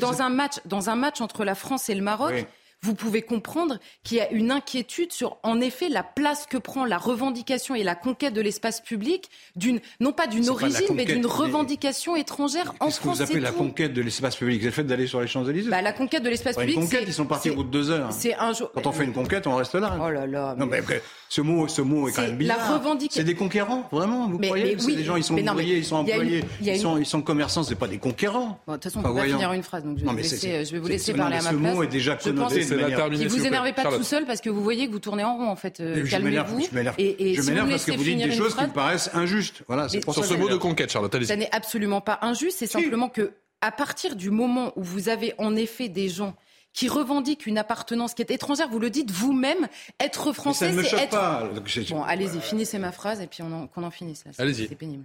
[0.00, 2.46] dans un match, dans un match entre la France et le Maroc
[2.84, 6.84] vous pouvez comprendre qu'il y a une inquiétude sur, en effet, la place que prend
[6.84, 11.26] la revendication et la conquête de l'espace public, d'une, non pas d'une origine, mais d'une
[11.26, 12.94] revendication étrangère en France.
[12.94, 14.60] Qu'est-ce que vous appelez la conquête de l'espace public?
[14.60, 16.76] C'est le fait d'aller sur les Champs-Élysées bah, La conquête de l'espace public.
[16.76, 18.12] Une conquête, ils sont partis au bout de deux heures.
[18.12, 18.70] C'est un jour.
[18.74, 19.96] Quand on fait une conquête, on reste là.
[20.00, 20.56] Oh là là.
[20.58, 22.58] Non, mais après, ce mot, ce mot est, quand même bizarre.
[22.58, 23.20] La revendication.
[23.20, 24.76] C'est des conquérants, vraiment Vous croyez?
[24.78, 27.76] C'est des gens, ils sont ouvriers, ils sont employés, ils, sont, ils sont commerçants, c'est
[27.76, 28.60] pas des conquérants.
[28.66, 31.42] de toute façon, on pas finir une phrase, donc je vais, vous laisser, parler à
[31.42, 31.70] ma place.
[31.70, 34.98] Ce mot est déjà connoté n'énervez pas tout seul parce que vous voyez que vous
[34.98, 35.80] tournez en rond en fait.
[35.80, 36.60] Euh, calmez-vous.
[36.60, 39.62] Je m'énerve parce que vous dites des choses qui me paraissent injustes.
[39.66, 41.22] Voilà, c'est pour Sur ce mot de conquête, Charlotte.
[41.24, 42.58] Ça n'est absolument pas injuste.
[42.58, 46.34] C'est simplement que à partir du moment où vous avez en effet des gens
[46.72, 49.68] qui revendiquent une appartenance qui est étrangère, vous le dites vous-même,
[50.00, 51.10] être français, c'est être.
[51.10, 51.48] Pas.
[51.90, 54.32] Bon, allez-y, finissez ma phrase et puis qu'on en, en finisse là.
[54.38, 54.68] Allez-y.
[54.68, 55.04] C'est pénible.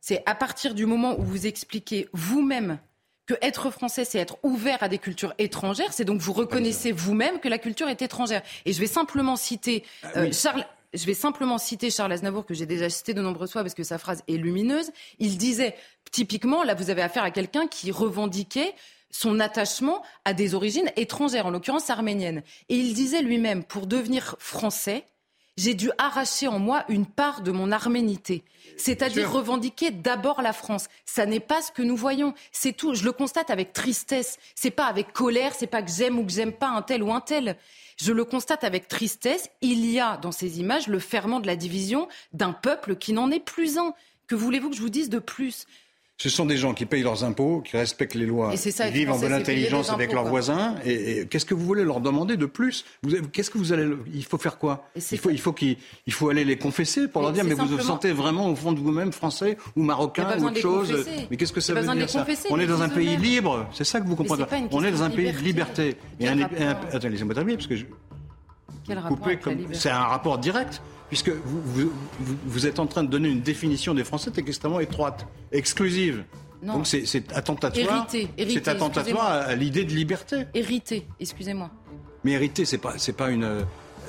[0.00, 2.78] C'est à partir du moment où vous expliquez vous-même
[3.32, 5.92] que être français, c'est être ouvert à des cultures étrangères.
[5.92, 8.42] C'est donc vous reconnaissez vous-même que la culture est étrangère.
[8.66, 10.64] Et je vais simplement citer ah euh, Charles.
[10.94, 13.82] Je vais simplement citer Charles Aznavour, que j'ai déjà cité de nombreuses fois parce que
[13.82, 14.90] sa phrase est lumineuse.
[15.18, 15.74] Il disait,
[16.10, 18.74] typiquement, là, vous avez affaire à quelqu'un qui revendiquait
[19.10, 22.42] son attachement à des origines étrangères, en l'occurrence arméniennes.
[22.68, 25.06] Et il disait lui-même, pour devenir français,
[25.56, 28.44] j'ai dû arracher en moi une part de mon arménité
[28.76, 30.88] c'est-à-dire revendiquer d'abord la France.
[31.04, 32.34] Ça n'est pas ce que nous voyons.
[32.50, 32.94] C'est tout.
[32.94, 34.38] Je le constate avec tristesse.
[34.54, 35.52] C'est pas avec colère.
[35.54, 37.56] C'est pas que j'aime ou que j'aime pas un tel ou un tel.
[37.96, 39.50] Je le constate avec tristesse.
[39.60, 43.30] Il y a dans ces images le ferment de la division d'un peuple qui n'en
[43.30, 43.94] est plus un.
[44.26, 45.66] Que voulez-vous que je vous dise de plus?
[46.22, 49.18] Ce sont des gens qui payent leurs impôts, qui respectent les lois, qui vivent en
[49.18, 50.76] bonne intelligence avec leurs voisins.
[50.86, 52.84] Et, qu'est-ce que vous voulez leur demander de plus?
[53.32, 54.88] Qu'est-ce que vous allez Il faut faire quoi?
[54.94, 55.76] Il faut, il faut qu'il
[56.10, 58.78] faut aller les confesser pour leur dire mais vous vous sentez vraiment au fond de
[58.78, 60.94] vous-même français ou marocain ou autre chose.
[61.28, 62.24] Mais qu'est-ce que ça veut dire ça?
[62.50, 63.66] On est dans un pays libre.
[63.72, 64.44] C'est ça que vous comprenez.
[64.70, 65.96] On est dans un pays de liberté.
[66.20, 67.74] Attendez, laissez-moi terminer parce que
[69.72, 71.92] C'est un rapport direct puisque vous,
[72.46, 76.24] vous, êtes en train de donner une définition des Français extrêmement étroite, exclusive.
[76.62, 78.06] Donc c'est attentatoire.
[78.10, 80.46] C'est attentatoire à, l'idée de liberté.
[80.54, 81.70] Hérité, excusez-moi.
[82.24, 83.66] Mais hérité, c'est pas, c'est pas une.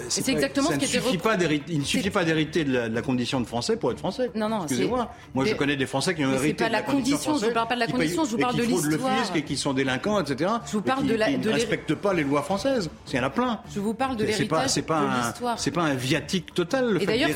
[0.09, 1.35] C'est exactement ce qui était pas
[1.67, 4.31] Il ne suffit pas d'hériter de, la condition de français pour être français.
[4.35, 4.63] Non, non.
[4.63, 5.11] Excusez-moi.
[5.33, 7.37] Moi, je connais des Français qui ont hérité pas de la, condition.
[7.37, 8.25] Je ne parle pas de la condition.
[8.25, 9.15] Je vous parle de l'histoire.
[9.15, 10.51] le fisc et qui sont délinquants, etc.
[10.65, 11.27] Je vous parle de la.
[11.27, 12.89] Qui ne respectent pas les lois françaises.
[13.11, 13.59] Il y en a plein.
[13.73, 15.55] Je vous parle de l'héritage C'est pas un.
[15.57, 16.93] C'est pas un viatique total.
[16.93, 17.29] Le et d'ailleurs,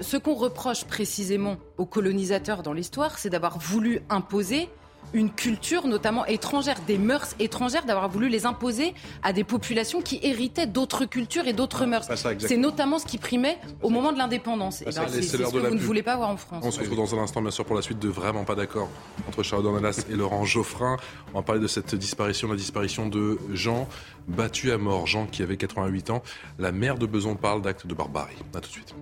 [0.00, 4.68] ce qu'on reproche précisément aux colonisateurs dans l'histoire, c'est d'avoir voulu imposer
[5.12, 10.18] une culture notamment étrangère, des mœurs étrangères, d'avoir voulu les imposer à des populations qui
[10.22, 12.08] héritaient d'autres cultures et d'autres mœurs.
[12.38, 14.82] C'est notamment ce qui primait au moment de l'indépendance.
[14.82, 16.64] Eh ben, c'est ce que vous ne voulez pas voir en France.
[16.66, 18.88] On se retrouve dans un instant, bien sûr, pour la suite de Vraiment pas d'accord
[19.28, 20.96] entre Charles Dornalas et Laurent Geoffrin.
[21.32, 23.88] On va parler de cette disparition, la disparition de Jean,
[24.28, 25.06] battu à mort.
[25.06, 26.22] Jean qui avait 88 ans.
[26.58, 28.36] La mère de Beson parle d'actes de barbarie.
[28.54, 28.94] A tout de suite.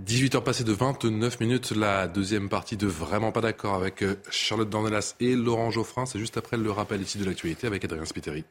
[0.00, 4.70] 18h passées de 29 minutes, la deuxième partie de Vraiment pas d'accord avec euh, Charlotte
[4.70, 6.06] Dornelas et Laurent Geoffrin.
[6.06, 8.46] C'est juste après le rappel ici de l'actualité avec Adrien Spiteri.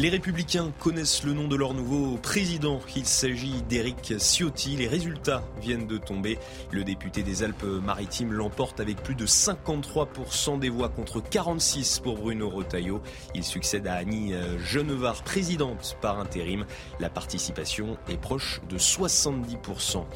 [0.00, 2.80] Les Républicains connaissent le nom de leur nouveau président.
[2.96, 4.74] Il s'agit d'Éric Ciotti.
[4.74, 6.38] Les résultats viennent de tomber.
[6.70, 12.48] Le député des Alpes-Maritimes l'emporte avec plus de 53% des voix contre 46 pour Bruno
[12.48, 13.02] Retailleau.
[13.34, 14.32] Il succède à Annie
[14.64, 16.64] Genevard, présidente par intérim.
[16.98, 20.06] La participation est proche de 70%.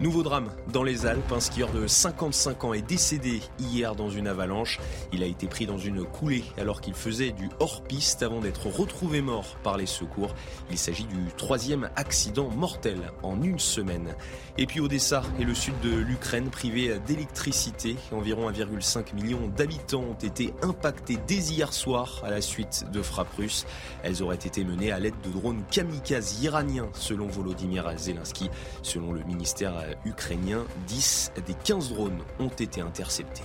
[0.00, 1.30] Nouveau drame dans les Alpes.
[1.30, 4.80] Un skieur de 55 ans est décédé hier dans une avalanche.
[5.12, 9.22] Il a été pris dans une coulée alors qu'il faisait du hors-piste avant d'être retrouvé
[9.22, 10.34] mort par les secours.
[10.68, 14.16] Il s'agit du troisième accident mortel en une semaine.
[14.58, 17.94] Et puis Odessa et le sud de l'Ukraine privés d'électricité.
[18.10, 23.32] Environ 1,5 million d'habitants ont été impactés dès hier soir à la suite de frappes
[23.36, 23.64] russes.
[24.02, 28.50] Elles auraient été menées à l'aide de drones kamikazes iraniens selon Volodymyr Zelensky.
[28.82, 33.42] Selon le ministère ukrainien, 10 des 15 drones ont été interceptés.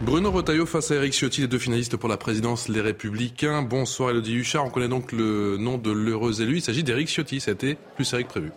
[0.00, 3.62] Bruno Retailleau face à Eric Ciotti, les deux finalistes pour la présidence Les Républicains.
[3.62, 6.56] Bonsoir Elodie Huchard, on connaît donc le nom de l'heureux élu.
[6.56, 8.50] Il s'agit d'Eric Ciotti, ça a été plus sérieux que prévu.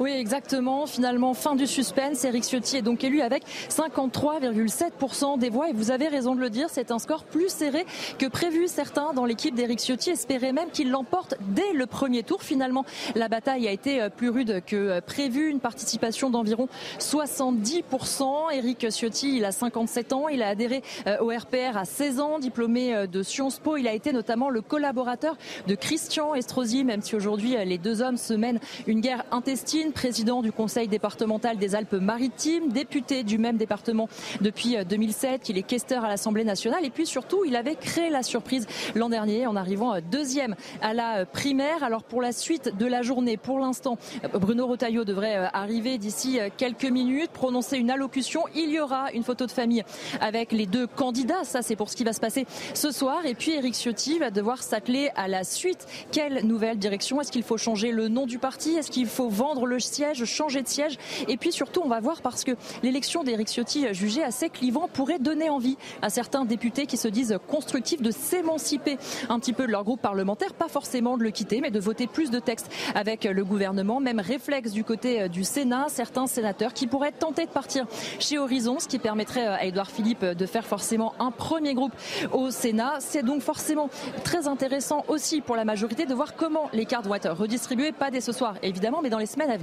[0.00, 0.86] Oui, exactement.
[0.86, 2.24] Finalement, fin du suspense.
[2.24, 5.68] Eric Ciotti est donc élu avec 53,7% des voix.
[5.68, 7.84] Et vous avez raison de le dire, c'est un score plus serré
[8.18, 8.66] que prévu.
[8.66, 12.42] Certains dans l'équipe d'Eric Ciotti espéraient même qu'il l'emporte dès le premier tour.
[12.42, 15.50] Finalement, la bataille a été euh, plus rude que euh, prévu.
[15.50, 18.54] Une participation d'environ 70%.
[18.54, 20.28] Eric Ciotti, il a 57 ans.
[20.28, 23.76] Il a adhéré euh, au RPR à 16 ans, diplômé de Sciences Po.
[23.76, 25.36] Il a été notamment le collaborateur
[25.66, 30.42] de Christian Estrosi, même si aujourd'hui les deux hommes se mènent une guerre intestine président
[30.42, 34.08] du conseil départemental des Alpes-Maritimes, député du même département
[34.40, 35.30] depuis 2007.
[35.30, 38.66] Euh, il est questeur à l'Assemblée nationale et puis surtout, il avait créé la surprise
[38.94, 41.82] l'an dernier en arrivant euh, deuxième à la euh, primaire.
[41.82, 43.98] Alors pour la suite de la journée, pour l'instant,
[44.34, 48.44] Bruno Retailleau devrait arriver d'ici quelques minutes, prononcer une allocution.
[48.54, 49.82] Il y aura une photo de famille
[50.20, 51.44] avec les deux candidats.
[51.44, 53.26] Ça, c'est pour ce qui va se passer ce soir.
[53.26, 55.86] Et puis Éric Ciotti va devoir s'atteler à la suite.
[56.12, 57.20] Quelle nouvelle direction?
[57.20, 58.76] Est-ce qu'il faut changer le nom du parti?
[58.76, 60.98] Est-ce qu'il faut vendre le siège, changer de siège.
[61.28, 65.18] Et puis surtout, on va voir parce que l'élection d'Éric Ciotti jugée assez clivant pourrait
[65.18, 69.72] donner envie à certains députés qui se disent constructifs de s'émanciper un petit peu de
[69.72, 73.24] leur groupe parlementaire, pas forcément de le quitter, mais de voter plus de textes avec
[73.24, 74.00] le gouvernement.
[74.00, 77.86] Même réflexe du côté du Sénat, certains sénateurs qui pourraient tenter de partir
[78.18, 81.92] chez Horizon, ce qui permettrait à Édouard Philippe de faire forcément un premier groupe
[82.32, 82.94] au Sénat.
[83.00, 83.88] C'est donc forcément
[84.24, 88.10] très intéressant aussi pour la majorité de voir comment les cartes vont être redistribuées, pas
[88.10, 89.59] dès ce soir évidemment, mais dans les semaines à.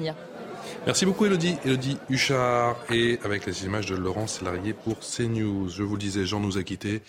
[0.85, 1.55] Merci beaucoup Elodie.
[1.65, 5.69] Elodie Huchard et avec les images de Laurent Salarié pour CNews.
[5.69, 7.01] Je vous le disais, Jean nous a quittés.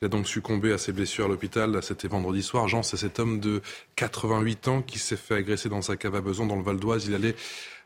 [0.00, 1.82] Il a donc succombé à ses blessures à l'hôpital.
[1.82, 2.68] C'était vendredi soir.
[2.68, 3.62] Jean, c'est cet homme de
[3.96, 7.06] 88 ans qui s'est fait agresser dans sa cave à Beson, dans le Val d'Oise.
[7.06, 7.34] Il allait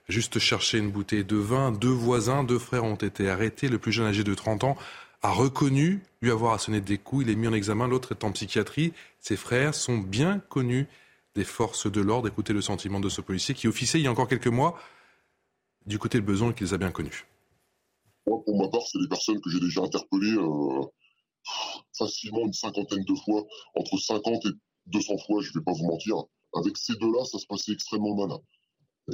[0.08, 1.70] juste chercher une bouteille de vin.
[1.70, 3.68] Deux voisins, deux frères ont été arrêtés.
[3.68, 4.76] Le plus jeune, âgé de 30 ans,
[5.22, 7.26] a reconnu lui avoir assoné des coups.
[7.26, 7.86] Il est mis en examen.
[7.86, 8.92] L'autre est en psychiatrie.
[9.20, 10.88] Ses frères sont bien connus
[11.40, 12.28] des forces de l'ordre.
[12.28, 14.78] Écoutez le sentiment de ce policier qui officiait il y a encore quelques mois
[15.86, 17.26] du côté de besoin qu'ils a bien connus
[18.26, 20.84] Pour ma part, c'est des personnes que j'ai déjà interpellées euh,
[21.96, 23.42] facilement une cinquantaine de fois,
[23.74, 24.50] entre 50 et
[24.88, 26.16] 200 fois, je ne vais pas vous mentir.
[26.54, 28.36] Avec ces deux-là, ça se passait extrêmement mal.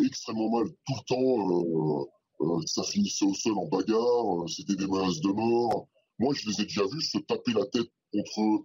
[0.05, 1.31] Extrêmement mal tout le temps.
[1.53, 2.05] Euh,
[2.41, 5.87] euh, ça finissait au sol en bagarre, c'était des menaces de mort.
[6.19, 8.65] Moi, je les ai déjà vus se taper la tête contre,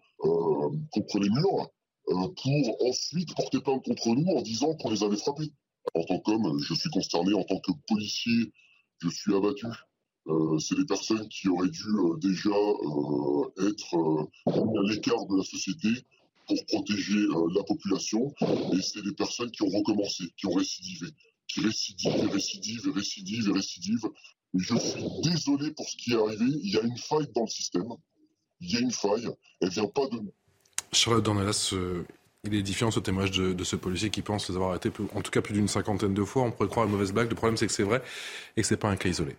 [0.91, 1.69] contre les murs
[2.05, 5.51] pour ensuite porter plainte contre nous en disant qu'on les avait frappés.
[5.95, 7.33] En tant qu'homme, je suis consterné.
[7.33, 8.51] En tant que policier,
[8.99, 9.67] je suis abattu.
[10.27, 15.43] Euh, c'est des personnes qui auraient dû euh, déjà euh, être à l'écart de la
[15.43, 15.89] société
[16.47, 18.33] pour protéger la population.
[18.73, 21.07] Et c'est des personnes qui ont recommencé, qui ont récidivé,
[21.47, 24.09] qui récidivent, récidivent, récidivent, récidivent.
[24.53, 26.45] Et je suis désolé pour ce qui est arrivé.
[26.45, 27.87] Il y a une faille dans le système.
[28.59, 29.27] Il y a une faille.
[29.61, 30.33] Elle vient pas de nous.
[30.91, 31.73] Charlotte Dornelas,
[32.43, 35.32] il est édifiant ce témoignage de, ce policier qui pense les avoir arrêtés en tout
[35.32, 36.43] cas plus d'une cinquantaine de fois.
[36.43, 37.30] On pourrait croire une mauvaise blague.
[37.30, 38.01] Le problème, c'est que c'est vrai
[38.58, 39.36] et que ce n'est pas un cas isolé.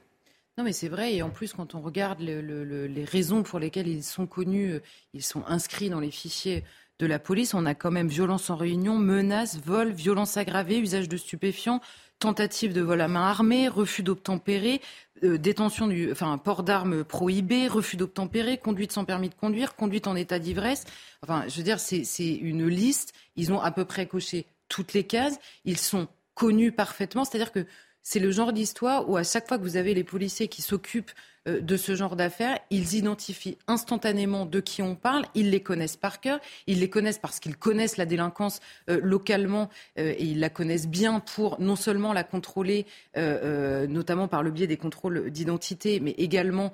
[0.59, 1.15] Non, mais c'est vrai.
[1.15, 4.83] Et en plus, quand on regarde les raisons pour lesquelles ils sont connus, euh,
[5.15, 6.62] ils sont inscrits dans les fichiers
[6.99, 7.55] de la police.
[7.55, 11.81] On a quand même violence en réunion, menaces, vol, violence aggravée, usage de stupéfiants,
[12.23, 14.81] tentative de vol à main armée, refus d'obtempérer,
[15.25, 20.07] euh, détention du, enfin, port d'armes prohibé, refus d'obtempérer, conduite sans permis de conduire, conduite
[20.07, 20.85] en état d'ivresse.
[21.23, 23.13] Enfin, je veux dire, c'est une liste.
[23.35, 25.39] Ils ont à peu près coché toutes les cases.
[25.65, 27.25] Ils sont connus parfaitement.
[27.25, 27.67] C'est-à-dire que
[28.03, 31.13] c'est le genre d'histoire où à chaque fois que vous avez les policiers qui s'occupent
[31.47, 36.21] de ce genre d'affaires, ils identifient instantanément de qui on parle, ils les connaissent par
[36.21, 40.51] cœur, ils les connaissent parce qu'ils connaissent la délinquance euh, localement euh, et ils la
[40.51, 46.13] connaissent bien pour non seulement la contrôler, notamment par le biais des contrôles d'identité, mais
[46.13, 46.73] également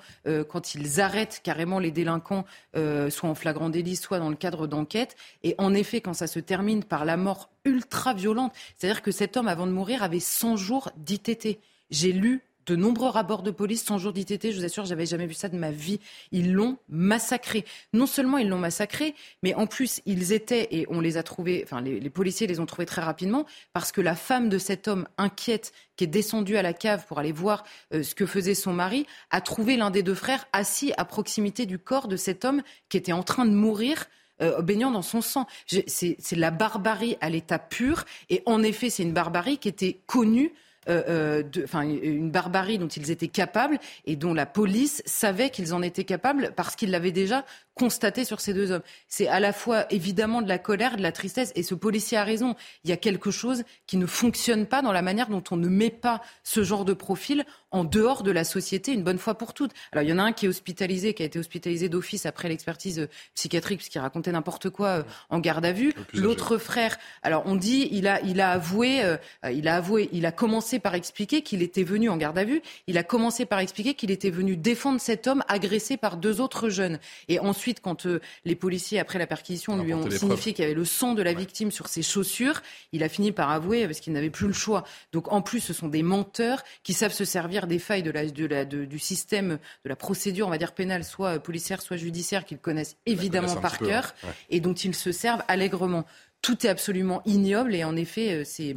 [0.48, 5.16] quand ils arrêtent carrément les délinquants, soit en flagrant délit, soit dans le cadre d'enquête.
[5.42, 9.36] Et en effet, quand ça se termine par la mort ultra violente, c'est-à-dire que cet
[9.36, 11.58] homme, avant de mourir, avait 100 jours d'ITT.
[11.90, 15.26] J'ai lu de nombreux rapports de police, 100 jours d'ITT, je vous assure, j'avais jamais
[15.26, 16.00] vu ça de ma vie.
[16.32, 17.64] Ils l'ont massacré.
[17.94, 21.62] Non seulement ils l'ont massacré, mais en plus, ils étaient, et on les a trouvés,
[21.64, 25.08] enfin, les, policiers les ont trouvés très rapidement, parce que la femme de cet homme
[25.16, 28.74] inquiète, qui est descendue à la cave pour aller voir euh, ce que faisait son
[28.74, 32.62] mari, a trouvé l'un des deux frères assis à proximité du corps de cet homme
[32.90, 34.06] qui était en train de mourir.
[34.40, 35.48] Euh, baignant dans son sang.
[35.66, 38.04] C'est la barbarie à l'état pur.
[38.30, 40.52] Et en effet, c'est une barbarie qui était connue
[40.88, 41.42] euh,
[41.74, 46.04] euh, une barbarie dont ils étaient capables et dont la police savait qu'ils en étaient
[46.04, 47.44] capables parce qu'ils l'avaient déjà
[47.78, 48.82] constaté sur ces deux hommes.
[49.08, 52.24] C'est à la fois évidemment de la colère, de la tristesse, et ce policier a
[52.24, 52.56] raison.
[52.84, 55.68] Il y a quelque chose qui ne fonctionne pas dans la manière dont on ne
[55.68, 59.52] met pas ce genre de profil en dehors de la société une bonne fois pour
[59.54, 59.72] toutes.
[59.92, 62.48] Alors il y en a un qui est hospitalisé, qui a été hospitalisé d'office après
[62.48, 65.92] l'expertise euh, psychiatrique puisqu'il racontait n'importe quoi euh, en garde à vue.
[66.14, 69.16] L'autre frère, alors on dit, il a, il a avoué, euh,
[69.52, 72.62] il a avoué, il a commencé par expliquer qu'il était venu en garde à vue.
[72.86, 76.68] Il a commencé par expliquer qu'il était venu défendre cet homme agressé par deux autres
[76.70, 76.98] jeunes.
[77.28, 78.06] Et ensuite, quand
[78.44, 81.32] les policiers après la perquisition lui ont signifié qu'il y avait le sang de la
[81.32, 84.84] victime sur ses chaussures, il a fini par avouer parce qu'il n'avait plus le choix.
[85.12, 88.64] Donc en plus, ce sont des menteurs qui savent se servir des failles de la,
[88.64, 92.58] de du système, de la procédure, on va dire pénale, soit policière, soit judiciaire, qu'ils
[92.58, 94.14] connaissent évidemment par cœur
[94.50, 96.04] et dont ils se servent allègrement.
[96.42, 98.72] Tout est absolument ignoble et en effet, euh, c'est,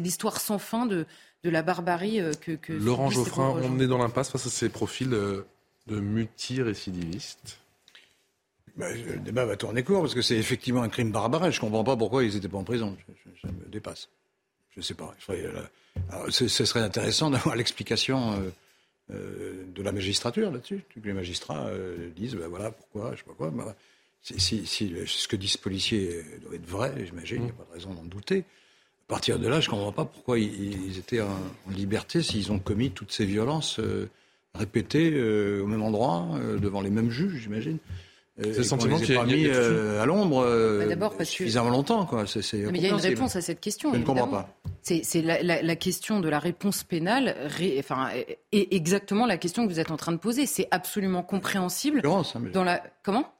[0.00, 1.06] l'histoire sans fin de,
[1.44, 2.52] de la barbarie euh, que.
[2.52, 5.46] que Laurent Geoffrin, on est dans l'impasse face à ces profils euh,
[5.86, 7.58] de multirécidivistes
[8.76, 11.50] bah, le débat va tourner court parce que c'est effectivement un crime barbare.
[11.50, 12.96] Je ne comprends pas pourquoi ils n'étaient pas en prison.
[13.40, 14.08] Ça me dépasse.
[14.70, 15.14] Je ne sais pas.
[16.28, 18.50] ce, serait intéressant d'avoir l'explication euh,
[19.14, 20.82] euh, de la magistrature là-dessus.
[20.94, 23.50] Que les magistrats euh, disent, ben voilà, pourquoi, je sais pas quoi.
[23.50, 23.74] Bah,
[24.20, 27.72] si, ce que dit ce policier doit être vrai, j'imagine, il n'y a pas de
[27.72, 28.40] raison d'en douter.
[28.40, 31.38] À partir de là, je ne comprends pas pourquoi ils, étaient en,
[31.70, 33.78] liberté s'ils ont commis toutes ces violences
[34.54, 35.20] répétées
[35.60, 36.28] au même endroit,
[36.60, 37.78] devant les mêmes juges, j'imagine.
[38.38, 40.44] C'est le sentiment qu'il a mis à l'ombre
[40.96, 42.04] bah, suffisamment longtemps.
[42.04, 42.24] Quoi.
[42.24, 43.92] mais il y a une réponse à cette question.
[43.92, 44.48] Je ne comprends pas.
[44.82, 47.36] C'est la, question de la réponse pénale
[47.78, 48.10] enfin,
[48.52, 50.46] est exactement la question que vous êtes en train de poser.
[50.46, 52.02] C'est absolument compréhensible.
[52.04, 52.22] Hein,
[52.52, 52.82] dans la...
[53.02, 53.32] Comment?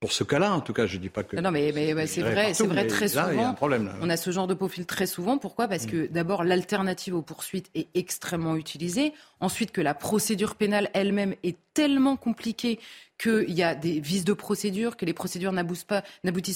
[0.00, 1.36] Pour ce cas-là, en tout cas, je ne dis pas que.
[1.36, 1.72] Non, mais,
[2.06, 3.44] c'est vrai, c'est vrai très souvent.
[3.44, 5.36] a un problème, On a ce genre de profil très souvent.
[5.36, 5.68] Pourquoi?
[5.68, 6.08] Parce que mm.
[6.08, 9.12] d'abord, l'alternative aux poursuites est extrêmement utilisée.
[9.40, 12.78] Ensuite, que la procédure pénale elle-même est tellement compliquée
[13.20, 15.84] qu'il y a des vices de procédure, que les procédures n'aboutissent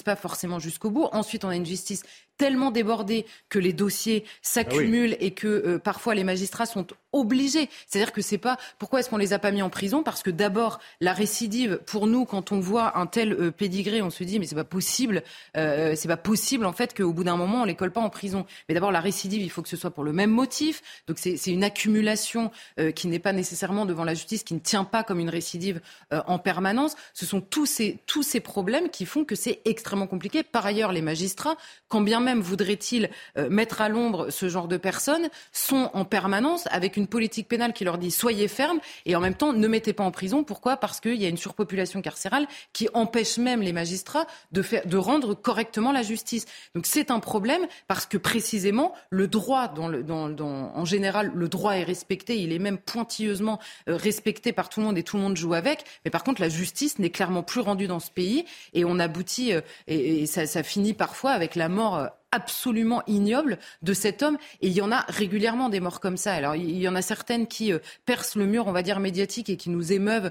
[0.02, 1.08] pas, pas forcément jusqu'au bout.
[1.12, 2.02] Ensuite, on a une justice
[2.36, 7.68] tellement débordée que les dossiers s'accumulent ah et que euh, parfois les magistrats sont obligés.
[7.86, 10.02] C'est-à-dire que c'est pas pourquoi est-ce qu'on les a pas mis en prison?
[10.02, 14.10] Parce que d'abord la récidive pour nous quand on voit un tel euh, pédigré, on
[14.10, 15.22] se dit mais c'est pas possible,
[15.56, 18.10] euh, c'est pas possible en fait qu'au bout d'un moment on les colle pas en
[18.10, 18.46] prison.
[18.68, 20.82] Mais d'abord la récidive, il faut que ce soit pour le même motif.
[21.06, 22.50] Donc c'est une accumulation
[22.96, 26.38] qui n'est pas nécessairement devant la justice, qui ne tient pas comme une récidive en
[26.38, 26.96] permanence.
[27.12, 30.42] Ce sont tous ces, tous ces problèmes qui font que c'est extrêmement compliqué.
[30.42, 31.56] Par ailleurs, les magistrats,
[31.88, 36.66] quand bien même voudraient-ils euh, mettre à l'ombre ce genre de personnes, sont en permanence
[36.70, 39.92] avec une politique pénale qui leur dit soyez fermes et en même temps ne mettez
[39.92, 40.44] pas en prison.
[40.44, 40.76] Pourquoi?
[40.76, 44.96] Parce qu'il y a une surpopulation carcérale qui empêche même les magistrats de, faire, de
[44.96, 46.46] rendre correctement la justice.
[46.74, 52.40] Donc c'est un problème parce que précisément le droit, en général, le droit est respecté,
[52.40, 55.54] il est même pointilleusement euh, respecté par tout le monde et tout le monde joue
[55.54, 55.84] avec.
[56.04, 59.52] Mais par contre, la justice n'est clairement plus rendue dans ce pays et on aboutit,
[59.52, 64.36] euh, et, ça, finit parfois avec la mort euh, absolument ignoble de cet homme.
[64.60, 66.32] Et il y en a régulièrement des morts comme ça.
[66.32, 69.50] Alors il y en a certaines qui euh, percent le mur, on va dire, médiatique
[69.50, 70.30] et qui nous émeuvent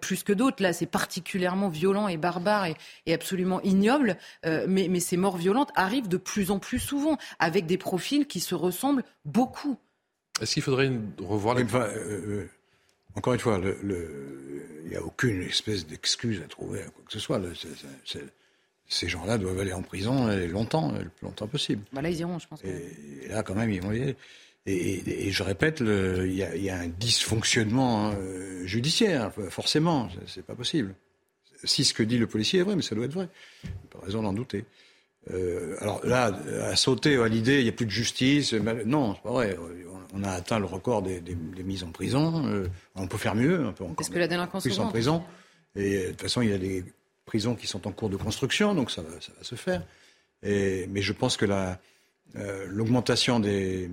[0.00, 0.62] plus que d'autres.
[0.62, 2.66] Là, c'est particulièrement violent et barbare
[3.06, 4.16] et, absolument ignoble.
[4.44, 8.40] mais, mais, ces morts violentes arrivent de plus en plus souvent, avec des profils qui
[8.40, 9.76] se ressemblent beaucoup.
[10.40, 11.64] Est-ce qu'il faudrait revoir les...
[13.14, 17.18] Encore une fois, il n'y a aucune espèce d'excuse à trouver à quoi que ce
[17.18, 17.40] soit.
[18.88, 21.82] ces gens-là doivent aller en prison longtemps, le plus longtemps possible.
[21.92, 22.62] Bah là, ils iront, je pense.
[22.64, 24.16] Et, là, quand même, ils vont y aller.
[24.64, 30.94] Et, je répète, il y, a un dysfonctionnement euh, judiciaire, forcément, c'est pas possible.
[31.64, 33.28] Si ce que dit le policier est vrai, mais ça doit être vrai.
[33.90, 34.64] Pas raison d'en douter.
[35.30, 36.32] Euh, alors là,
[36.64, 38.52] à sauter à l'idée, il n'y a plus de justice.
[38.52, 39.56] Non, c'est pas vrai.
[40.14, 41.22] On a atteint le record des,
[41.64, 42.46] mises en prison.
[42.46, 43.64] Euh, on peut faire mieux.
[43.66, 45.22] On peut encore que la délinquance plus en prison.
[45.74, 46.84] Et de toute façon, il y a des
[47.24, 49.82] prisons qui sont en cours de construction, donc ça va, ça va se faire.
[50.42, 53.88] Et, mais je pense que euh, l'augmentation de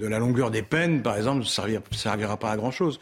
[0.00, 2.98] la longueur des peines, par exemple, ne servira, servira pas à grand chose.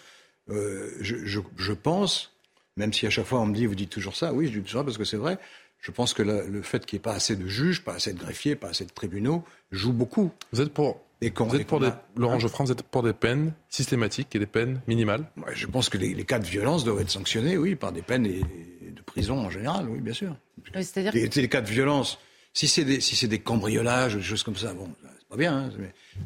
[0.48, 2.32] je, je, je pense,
[2.76, 4.64] même si à chaque fois on me dit, vous dites toujours ça, oui, je dis
[4.64, 5.38] toujours ça parce que c'est vrai.
[5.86, 8.18] Je pense que le, fait qu'il n'y ait pas assez de juges, pas assez de
[8.18, 10.32] greffiers, pas assez de tribunaux, joue beaucoup.
[10.50, 13.12] Vous êtes pour Et quand, vous êtes pour des, Laurent Geoffrin, vous êtes pour des
[13.12, 15.30] peines systématiques et des peines minimales?
[15.54, 18.40] Je pense que les, cas de violence doivent être sanctionnés, oui, par des peines et,
[18.40, 20.34] de prison en général, oui, bien sûr.
[20.74, 22.18] C'est-à-dire les, les, cas de violence,
[22.52, 24.88] si c'est des, si des cambriolages ou des choses comme ça, bon,
[25.20, 25.56] c'est pas bien.
[25.56, 25.70] Hein,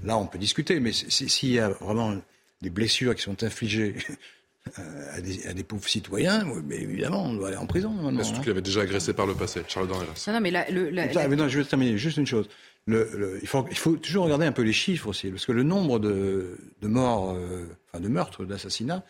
[0.04, 2.16] là, on peut discuter, mais s'il y a vraiment
[2.62, 3.94] des blessures qui sont infligées
[4.78, 5.16] euh,
[5.48, 7.90] à des, pauvres citoyens, mais évidemment, on doit aller en prison.
[8.12, 8.42] Mais surtout hein.
[8.42, 10.24] qu'il avait déjà agressé par le passé, Charles Dornelas.
[10.26, 12.48] Non, non, mais, non, je vais terminer juste une chose.
[12.86, 15.62] Le, il, faut, il, faut, toujours regarder un peu les chiffres aussi, parce que le
[15.62, 19.04] nombre de, de morts, euh, enfin de meurtres, d'assassinats,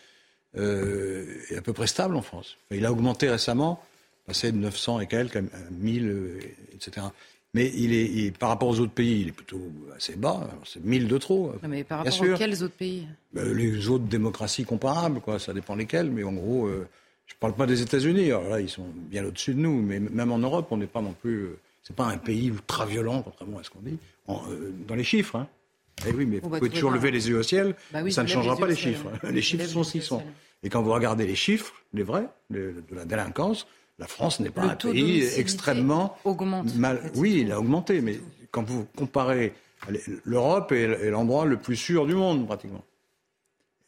[0.57, 2.57] euh, est à peu près stable en France.
[2.71, 3.83] il a augmenté récemment,
[4.27, 6.41] passé de 900 et quelques à 1000,
[6.75, 7.07] etc.
[7.53, 9.61] Mais il est, par rapport aux autres pays, il est plutôt
[9.97, 10.49] assez bas.
[10.65, 11.53] C'est 1000 de trop.
[11.69, 13.09] mais par rapport à quels autres pays?
[13.33, 15.39] Ben, Les autres démocraties comparables, quoi.
[15.41, 16.11] Ça dépend lesquelles.
[16.11, 16.87] Mais en gros, euh,
[17.27, 18.27] je ne parle pas des États-Unis.
[18.27, 19.83] Alors là, ils sont bien au-dessus de nous.
[19.83, 21.39] Mais même en Europe, on n'est pas non plus.
[21.39, 23.99] Euh, c'est pas un pays ultra violent, contrairement à ce qu'on dit,
[24.29, 25.35] euh, dans les chiffres.
[25.35, 25.49] Hein.
[26.07, 27.75] Eh oui, mais vous pouvez toujours lever les yeux au ciel.
[27.93, 29.09] Bah ça ne changera pas les chiffres.
[29.29, 30.23] Les chiffres sont ce qu'ils sont.
[30.63, 33.67] Et quand vous regardez les chiffres, les vrais, de la délinquance,
[34.01, 36.17] la France n'est pas un pays extrêmement
[36.75, 37.13] mal.
[37.15, 38.19] Oui, il a augmenté, mais
[38.51, 39.53] quand vous comparez,
[40.25, 42.83] l'Europe est l'endroit le plus sûr du monde pratiquement.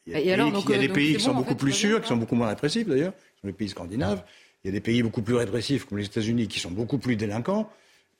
[0.05, 0.37] Il y a,
[0.77, 3.47] des pays, qui sont beaucoup plus sûrs, qui sont beaucoup moins répressifs d'ailleurs, qui sont
[3.47, 4.23] les pays scandinaves.
[4.63, 7.15] Il y a des pays beaucoup plus répressifs comme les États-Unis qui sont beaucoup plus
[7.15, 7.69] délinquants.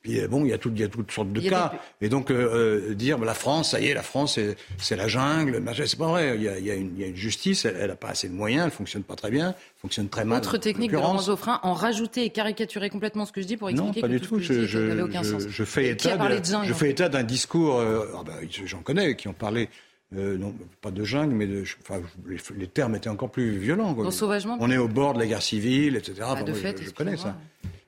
[0.03, 1.73] Puis euh, bon, il y a, tout, il y a toutes sortes de cas.
[2.01, 4.37] Et donc euh, euh, dire bah, la France, ça y est, la France,
[4.77, 6.35] c'est la jungle, c'est pas vrai.
[6.35, 8.09] Il y a, il y a, une, il y a une, justice, elle n'a pas
[8.09, 10.39] assez de moyens, elle fonctionne pas très bien, elle fonctionne très mal.
[10.39, 13.69] Autre technique de Laurent Zoffrin, en rajouter et caricaturer complètement ce que je dis pour
[13.69, 14.39] expliquer non, pas que du tout.
[14.39, 15.47] Je, je, aucun sens.
[15.47, 17.81] je, fais état, de, je fais état d'un discours.
[17.81, 18.33] Ah bah,
[18.65, 19.69] j'en connais qui ont parlé.
[20.11, 22.01] non, pas de jungle, mais de, enfin,
[22.57, 23.93] les, termes étaient encore plus violents.
[23.93, 24.11] Quoi.
[24.11, 24.57] sauvagement.
[24.59, 26.15] On est au bord de la guerre civile, etc.
[26.19, 27.37] Bah, de fait, je, connais ça.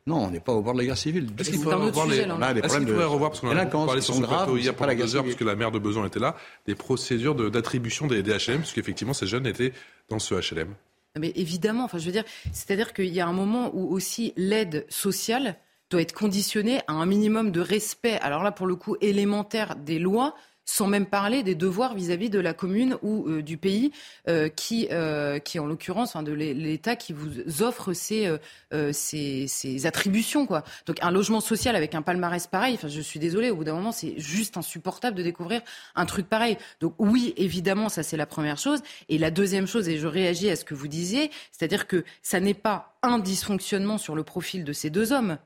[0.08, 1.30] Non, on n'est pas au bord de la guerre civile.
[1.40, 2.94] Est-ce qu'il faudrait revoir les, Est-ce de...
[2.94, 5.56] revoir, parce qu'on a parlé sur ce plateau hier pendant deux heures, parce que la
[5.56, 6.36] maire de Besançon était là,
[6.68, 9.74] des procédures d'attribution des, des HLM, parce qu'effectivement, ces jeunes étaient
[10.10, 10.76] dans ce HLM.
[11.18, 14.86] Mais évidemment, enfin, je veux dire, c'est-à-dire qu'il y a un moment où aussi l'aide
[14.90, 15.58] sociale
[15.90, 19.98] doit être conditionnée à un minimum de respect, alors là, pour le coup, élémentaire des
[19.98, 20.36] lois,
[20.66, 23.92] sans même parler des devoirs vis-à-vis de la commune ou euh, du pays
[24.28, 28.36] euh, qui, euh, qui, en l'occurrence, enfin, de l'État qui vous offre ces,
[28.92, 30.46] ces, ces, attributions.
[30.46, 30.64] Quoi.
[30.86, 33.76] Donc un logement social avec un palmarès pareil, enfin, je suis désolée, au bout d'un
[33.76, 35.62] moment, c'est juste insupportable de découvrir
[35.96, 36.58] un truc pareil.
[36.82, 38.82] Donc oui, évidemment, ça c'est la première chose.
[39.10, 42.40] Et la deuxième chose, et je réagis à ce que vous disiez, c'est-à-dire que ça
[42.40, 45.38] n'est pas un dysfonctionnement sur le profil de ces deux hommes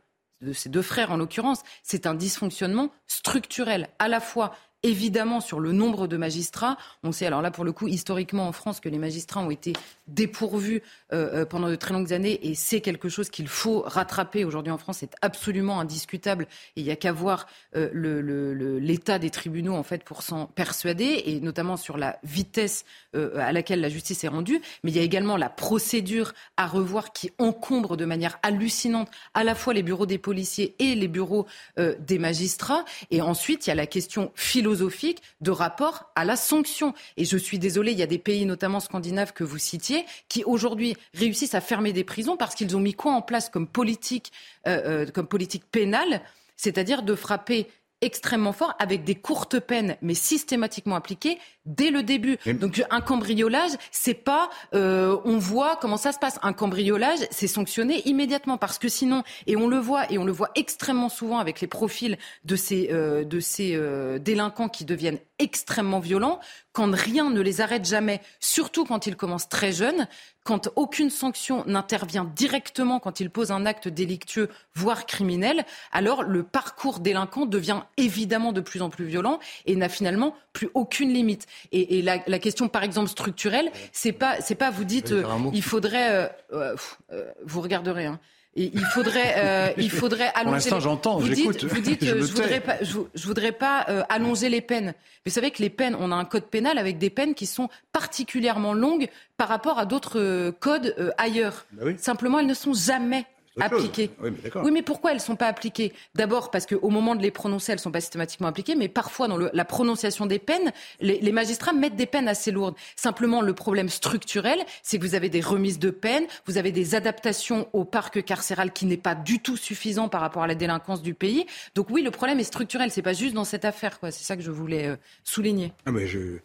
[0.42, 5.60] de ces deux frères en l'occurrence, c'est un dysfonctionnement structurel, à la fois évidemment sur
[5.60, 6.78] le nombre de magistrats.
[7.04, 9.74] On sait, alors là, pour le coup, historiquement en France, que les magistrats ont été
[10.08, 10.82] dépourvus
[11.14, 14.72] euh, euh, pendant de très longues années et c'est quelque chose qu'il faut rattraper aujourd'hui
[14.72, 14.98] en France.
[15.00, 20.04] C'est absolument indiscutable et il n'y a qu'à voir euh, l'état des tribunaux, en fait,
[20.04, 24.62] pour s'en persuader et notamment sur la vitesse à laquelle la justice est rendue.
[24.84, 29.44] Mais il y a également la procédure à revoir qui encombre de manière hallucinante à
[29.44, 32.86] la fois les bureaux des policiers et les bureaux des magistrats.
[33.12, 36.94] Et ensuite, il y a la question philosophique philosophique de rapport à la sanction.
[37.18, 40.44] Et je suis désolée, il y a des pays, notamment scandinaves, que vous citiez, qui
[40.44, 44.32] aujourd'hui réussissent à fermer des prisons parce qu'ils ont mis quoi en place comme politique,
[44.68, 46.22] euh, euh, comme politique pénale
[46.62, 47.68] c'est-à-dire de frapper
[48.02, 52.38] extrêmement fort avec des courtes peines mais systématiquement appliquées dès le début.
[52.46, 56.40] Donc un cambriolage, c'est pas euh, on voit comment ça se passe.
[56.42, 60.32] Un cambriolage, c'est sanctionné immédiatement parce que sinon et on le voit et on le
[60.32, 65.20] voit extrêmement souvent avec les profils de ces euh, de ces euh, délinquants qui deviennent
[65.38, 66.40] extrêmement violents
[66.72, 70.08] quand rien ne les arrête jamais, surtout quand ils commencent très jeunes,
[70.44, 76.44] quand aucune sanction n'intervient directement quand ils posent un acte délictueux, voire criminel, alors le
[76.44, 81.46] parcours délinquant devient évidemment de plus en plus violent et n'a finalement plus aucune limite.
[81.72, 86.30] Et, la, question, par exemple, structurelle, c'est pas, c'est pas vous dites, euh, il faudrait,
[86.54, 86.76] euh,
[87.12, 88.06] euh, vous regarderez.
[88.06, 88.20] Hein,
[88.56, 90.44] il faudrait, euh, il faudrait allonger.
[90.44, 91.64] Pour l'instant, j'entends, j'écoute.
[91.64, 94.94] Vous dites, je, je, voudrais pas, je, voudrais pas euh, allonger les peines.
[95.26, 97.70] Vous savez que les peines, on a un code pénal avec des peines qui sont
[97.92, 101.66] particulièrement longues par rapport à d'autres euh, codes ailleurs.
[101.74, 103.26] Bah Simplement, elles ne sont jamais
[103.60, 104.10] appliquées.
[104.22, 105.94] Oui mais, pourquoi elles ne sont pas appliquées?
[106.16, 109.28] D'abord parce qu'au moment de les prononcer, elles ne sont pas systématiquement appliquées, mais parfois
[109.28, 112.76] dans la prononciation des peines, les, magistrats mettent des peines assez lourdes.
[112.96, 116.96] Simplement, le problème structurel, c'est que vous avez des remises de peines, vous avez des
[116.96, 121.02] adaptations au parc carcéral qui n'est pas du tout suffisant par rapport à la délinquance
[121.02, 121.46] du pays.
[121.76, 123.98] Donc oui, le problème est structurel, c'est pas juste dans cette affaire.
[124.04, 125.74] C'est ça que je voulais euh, souligner.
[125.86, 126.40] Ah mais je,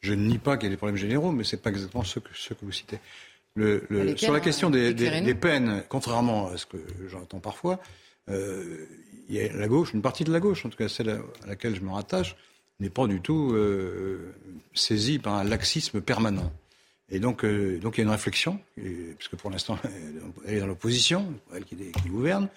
[0.00, 2.18] je ne nie pas qu'il y ait des problèmes généraux, mais c'est pas exactement ce
[2.18, 2.98] que, ce que vous citez.
[3.58, 6.78] Le, sur la question des, des, peines, contrairement à ce que
[7.08, 7.80] j'entends parfois,
[8.30, 8.86] euh,
[9.28, 11.74] y a la gauche, une partie de la gauche, en tout cas celle à laquelle
[11.74, 12.36] je me rattache,
[12.80, 13.56] n'est pas du tout
[14.74, 16.52] saisie par un laxisme permanent.
[17.10, 19.78] Et donc, donc il y a une réflexion, puisque pour l'instant,
[20.46, 22.48] elle est dans l'opposition, elle qui, qui, gouverne.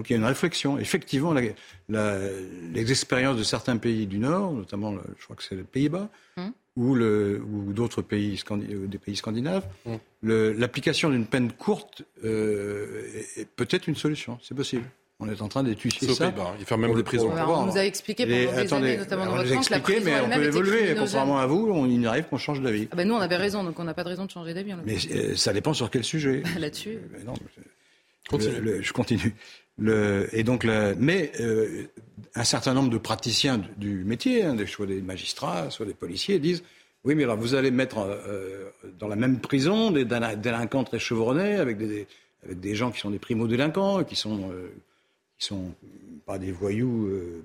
[0.00, 0.78] Donc il y a une réflexion.
[0.78, 6.08] Effectivement, les expériences de certains pays du Nord, notamment, je crois que c'est les Pays-Bas,
[6.38, 6.54] hum.
[6.74, 9.98] ou, ou d'autres pays, des pays scandinaves, hum.
[10.22, 14.38] l'application d'une peine courte euh, est peut-être une solution.
[14.42, 14.84] C'est possible.
[15.18, 16.32] On est en train d'étudier ça.
[16.58, 17.30] Il fait même des prisons.
[17.30, 20.20] on nous a expliqué pendant des années, notamment dans votre camp, que la prison mais
[20.22, 20.94] on peut évoluer.
[20.98, 22.88] Contrairement à vous, on, il arrive qu'on change d'avis.
[22.90, 24.72] Ah ben nous, on avait raison, donc on n'a pas de raison de changer d'avis.
[24.86, 26.42] Mais euh, ça dépend sur quel sujet.
[26.58, 27.00] Là-dessus.
[28.30, 28.82] Continue.
[28.82, 29.34] je continue.
[29.80, 30.64] Le, et donc,
[30.98, 31.84] mais euh,
[32.34, 36.38] un certain nombre de praticiens du, métier, hein, des, soit des magistrats, soit des policiers,
[36.38, 36.62] disent
[37.04, 41.54] oui, mais alors vous allez mettre euh, dans la même prison des délinquants très chevronnés
[41.54, 42.06] avec des,
[42.44, 44.68] avec des gens qui sont des primo-délinquants, qui sont euh,
[45.38, 45.72] qui sont
[46.26, 47.42] pas des voyous euh,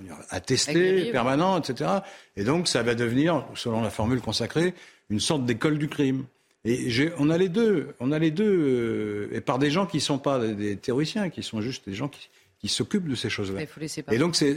[0.00, 1.90] dire, attestés, permanents, etc.
[2.36, 4.74] Et donc ça va devenir, selon la formule consacrée,
[5.08, 6.24] une sorte d'école du crime.
[6.64, 9.98] Et on a les deux, on a les deux, euh, et par des gens qui
[9.98, 13.28] ne sont pas des, terroriciens, qui sont juste des gens qui, qui s'occupent de ces
[13.28, 13.60] choses-là.
[14.10, 14.56] Et donc, c'est,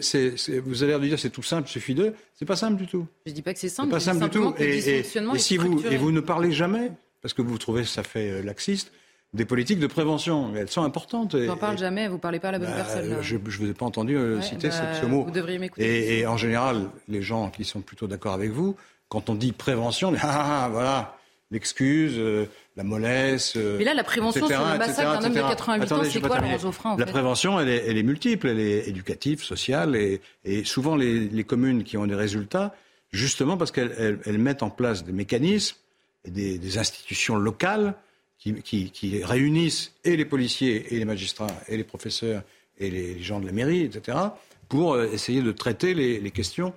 [0.59, 2.13] vous allez dire c'est tout simple, suffit d'eux.
[2.33, 3.05] C'est pas simple du tout.
[3.25, 3.89] Je dis pas que c'est simple.
[3.89, 4.53] C'est pas simple du tout.
[4.57, 5.03] Et, et,
[5.37, 6.91] si vous et vous ne parlez jamais,
[7.21, 8.93] parce que vous trouvez ça fait euh, laxiste,
[9.33, 10.53] des politiques de prévention.
[10.55, 11.37] Elles sont importantes.
[11.37, 13.17] Je n'en parle jamais, vous parlez pas à la bonne bah, personne.
[13.21, 15.25] Je ne vous ai pas entendu euh, citer ce, bah, mot.
[15.25, 15.83] Vous devriez m'écouter.
[15.83, 18.77] Et, et, en général, les gens qui sont plutôt d'accord avec vous,
[19.09, 21.16] quand on dit prévention, ah, ah, ah voilà,
[21.51, 22.45] l'excuse, euh,
[22.75, 23.53] la mollesse.
[23.55, 26.39] Euh, Mais là, la prévention sur le massacre d'un homme de 88 ans, c'est quoi,
[26.39, 30.63] Laurent Geoffrin La prévention, elle est, elle est, multiple, elle est éducative, sociale, et, et
[30.63, 32.75] souvent les, les, communes qui ont des résultats,
[33.11, 35.77] justement parce qu'elles elles, mettent en place des mécanismes
[36.25, 37.95] et des, des institutions locales
[38.37, 42.43] qui, qui, qui, réunissent et les policiers, et les magistrats, et les professeurs,
[42.77, 44.17] et les gens de la mairie, etc.,
[44.67, 46.73] pour euh, essayer de traiter les, les questions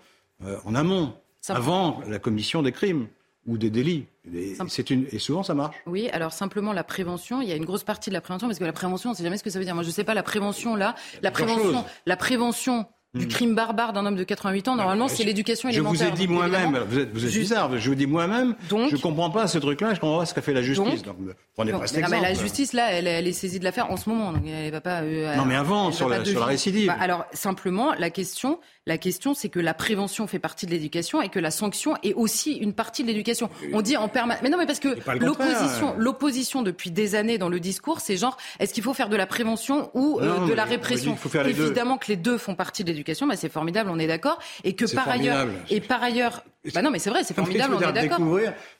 [0.64, 1.12] en amont,
[1.48, 3.08] avant la commission des crimes
[3.46, 4.06] ou des délits.
[4.32, 4.56] Et,
[4.90, 5.76] une, et souvent, ça marche.
[5.86, 8.58] Oui, alors simplement la prévention, il y a une grosse partie de la prévention, parce
[8.58, 9.74] que la prévention, on ne sait jamais ce que ça veut dire.
[9.74, 13.28] Moi, je ne sais pas, la prévention, là, la prévention, la prévention du hmm.
[13.28, 16.00] crime barbare d'un homme de 88 ans, normalement, c'est l'éducation élémentaire.
[16.00, 18.76] Je vous ai dit moi-même, vous êtes, vous êtes bizarre, je vous dis moi-même, je
[18.76, 21.02] ne comprends pas ce truc-là, je comprends pas ce qu'a fait la justice.
[21.02, 21.16] Donc,
[21.56, 22.16] prenez pas cet exemple.
[22.16, 24.70] Mais la justice, là, elle, elle est saisie de l'affaire en ce moment, donc elle
[24.70, 25.00] va pas...
[25.00, 26.86] Euh, non, mais avant, sur la, sur la, récidive.
[26.86, 28.60] Bah, alors, simplement, la question,
[28.90, 32.12] la question, c'est que la prévention fait partie de l'éducation et que la sanction est
[32.12, 33.48] aussi une partie de l'éducation.
[33.72, 34.42] On dit en permanence.
[34.42, 38.36] Mais non, mais parce que l'opposition, l'opposition depuis des années dans le discours, c'est genre,
[38.58, 41.16] est-ce qu'il faut faire de la prévention ou euh, de la répression
[41.46, 44.40] Évidemment que les deux font partie de l'éducation, bah, c'est formidable, on est d'accord.
[44.64, 46.42] Et que par ailleurs, et par ailleurs,
[46.74, 48.20] bah non, mais c'est vrai, c'est formidable, on est d'accord.
[48.20, 48.38] Vous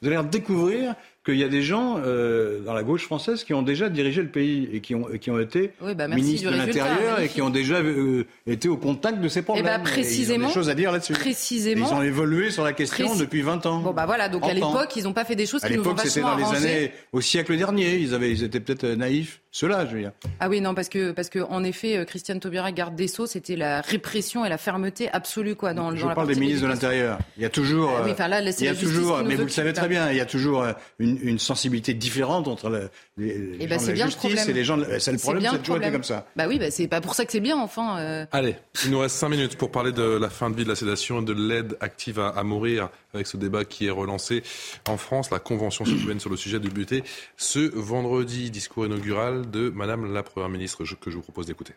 [0.08, 3.90] allez découvrir qu'il y a des gens euh, dans la gauche française qui ont déjà
[3.90, 7.42] dirigé le pays et qui ont, qui ont été bah, ministres de l'Intérieur et qui
[7.42, 9.66] ont déjà euh, été au contact de ces problèmes.
[9.66, 11.12] Et bah, précisément, ils ont des choses à dire là-dessus.
[11.12, 11.86] Précisément.
[11.90, 13.80] ils ont évolué sur la question depuis 20 ans.
[13.80, 15.94] Bon bah voilà, donc à l'époque, ils n'ont pas fait des choses qui nous ont
[15.94, 17.96] vachement À l'époque, c'était dans les années au siècle dernier.
[17.96, 19.40] Ils avaient, ils étaient peut-être naïfs.
[19.52, 20.12] Cela, je veux dire.
[20.38, 23.26] Ah oui, non, parce que, parce que en effet, euh, Christiane Taubira, garde des Sceaux,
[23.26, 26.68] c'était la répression et la fermeté absolue, quoi, dans, je dans parle des ministres de
[26.68, 27.18] l'Intérieur.
[27.36, 29.48] Il y a toujours, ah oui, enfin, là, il y a toujours, mais vous le
[29.48, 30.64] savez très bien, il y a toujours
[30.98, 34.64] une, une sensibilité différente entre les, les eh ben, gens de la justice et les
[34.64, 34.78] gens.
[34.98, 36.26] C'est le problème, c'est toujours été comme ça.
[36.36, 37.98] Bah oui, bah c'est pas pour ça que c'est bien, enfin.
[37.98, 38.26] Euh...
[38.32, 40.76] Allez, il nous reste cinq minutes pour parler de la fin de vie de la
[40.76, 44.42] sédation et de l'aide active à, à, mourir avec ce débat qui est relancé
[44.88, 45.30] en France.
[45.30, 47.02] La convention citoyenne sur le sujet débuté
[47.36, 48.50] ce vendredi.
[48.50, 51.74] Discours inaugural de Madame la Première ministre que je vous propose d'écouter.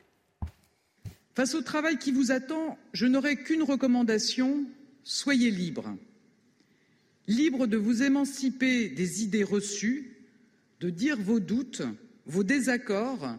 [1.36, 4.66] Face au travail qui vous attend, je n'aurai qu'une recommandation
[5.04, 5.98] soyez libre.
[7.28, 10.18] Libre de vous émanciper des idées reçues,
[10.80, 11.84] de dire vos doutes,
[12.26, 13.38] vos désaccords,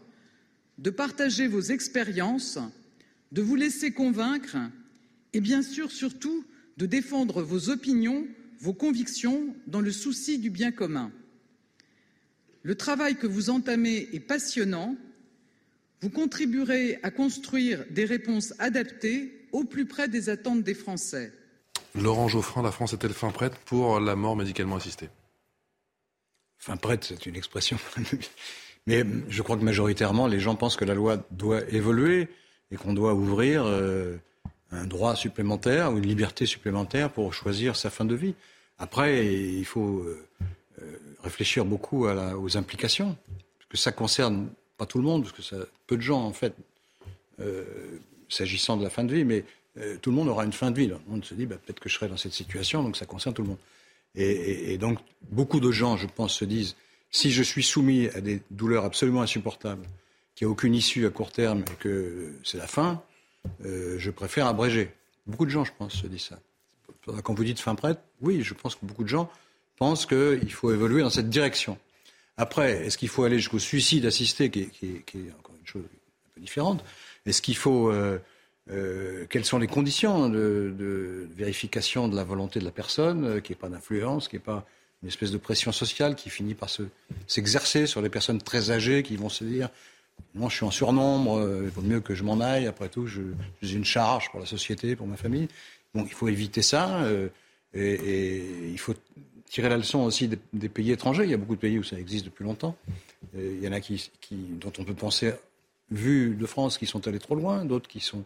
[0.78, 2.58] de partager vos expériences,
[3.32, 4.56] de vous laisser convaincre
[5.32, 6.44] et bien sûr surtout
[6.76, 8.26] de défendre vos opinions,
[8.58, 11.12] vos convictions dans le souci du bien commun.
[12.62, 14.96] Le travail que vous entamez est passionnant.
[16.00, 21.32] Vous contribuerez à construire des réponses adaptées au plus près des attentes des Français.
[21.94, 25.08] Laurent Geoffrin, la France est-elle fin prête pour la mort médicalement assistée?
[26.58, 27.78] Fin prête, c'est une expression.
[28.86, 32.28] Mais je crois que majoritairement, les gens pensent que la loi doit évoluer
[32.70, 34.16] et qu'on doit ouvrir euh,
[34.72, 38.34] un droit supplémentaire ou une liberté supplémentaire pour choisir sa fin de vie.
[38.78, 40.26] Après, il faut euh,
[40.82, 43.16] euh, réfléchir beaucoup aux implications,
[43.58, 46.32] parce que ça concerne pas tout le monde, parce que ça, peu de gens, en
[46.32, 46.54] fait,
[48.28, 49.44] s'agissant de la fin de vie, mais
[49.78, 50.86] euh, tout le monde aura une fin de vie.
[50.86, 50.98] Là.
[51.10, 53.42] On se dit, bah, peut-être que je serai dans cette situation, donc ça concerne tout
[53.42, 53.58] le monde.
[54.16, 55.00] Et, donc,
[55.30, 56.76] beaucoup de gens, je pense, se disent,
[57.10, 59.84] si je suis soumis à des douleurs absolument insupportables,
[60.36, 63.02] qu'il n'y a aucune issue à court terme et que c'est la fin,
[63.64, 64.90] euh, je préfère abréger
[65.26, 66.38] Beaucoup de gens, je pense, se disent ça.
[67.22, 69.30] Quand vous dites fin prête, oui, je pense que beaucoup de gens
[69.78, 71.78] pensent qu'il faut évoluer dans cette direction.
[72.36, 76.40] Après, est-ce qu'il faut aller jusqu'au suicide assisté, qui est, encore une chose un peu
[76.40, 76.84] différente?
[77.26, 77.90] Est-ce qu'il faut...
[77.90, 78.18] Euh,
[78.70, 83.52] euh, quelles sont les conditions de, vérification de la volonté de la personne, euh, qui
[83.52, 84.64] n'est pas d'influence, qui n'est pas
[85.02, 86.70] une espèce de pression sociale qui finit par
[87.26, 89.68] s'exercer sur les personnes très âgées qui vont se dire
[90.34, 93.20] non, je suis en surnombre, il vaut mieux que je m'en aille, après tout, je,
[93.60, 95.48] je, suis une charge pour la société, pour ma famille.
[95.94, 97.06] Donc il faut éviter ça,
[97.74, 98.94] et, et, il faut
[99.54, 101.24] tirer la leçon aussi des, pays étrangers.
[101.24, 102.76] Il y a beaucoup de pays où ça existe depuis longtemps.
[103.36, 105.32] il y en a qui, dont on peut penser,
[105.90, 108.24] vu de France, qui sont allés trop loin, d'autres qui, sont,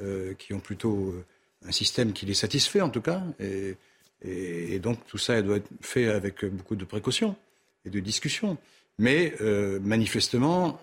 [0.00, 1.24] euh, qui ont plutôt euh,
[1.66, 3.22] un système qui les satisfait en tout cas.
[3.38, 3.76] Et,
[4.22, 7.36] et, donc tout ça doit être fait avec beaucoup de précautions
[7.84, 8.56] et de discussions.
[8.98, 10.80] Mais euh, manifestement,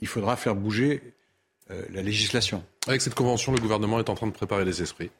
[0.00, 1.02] il faudra faire bouger
[1.90, 2.64] la législation.
[2.86, 5.10] Avec cette convention, le gouvernement est en train de préparer les esprits.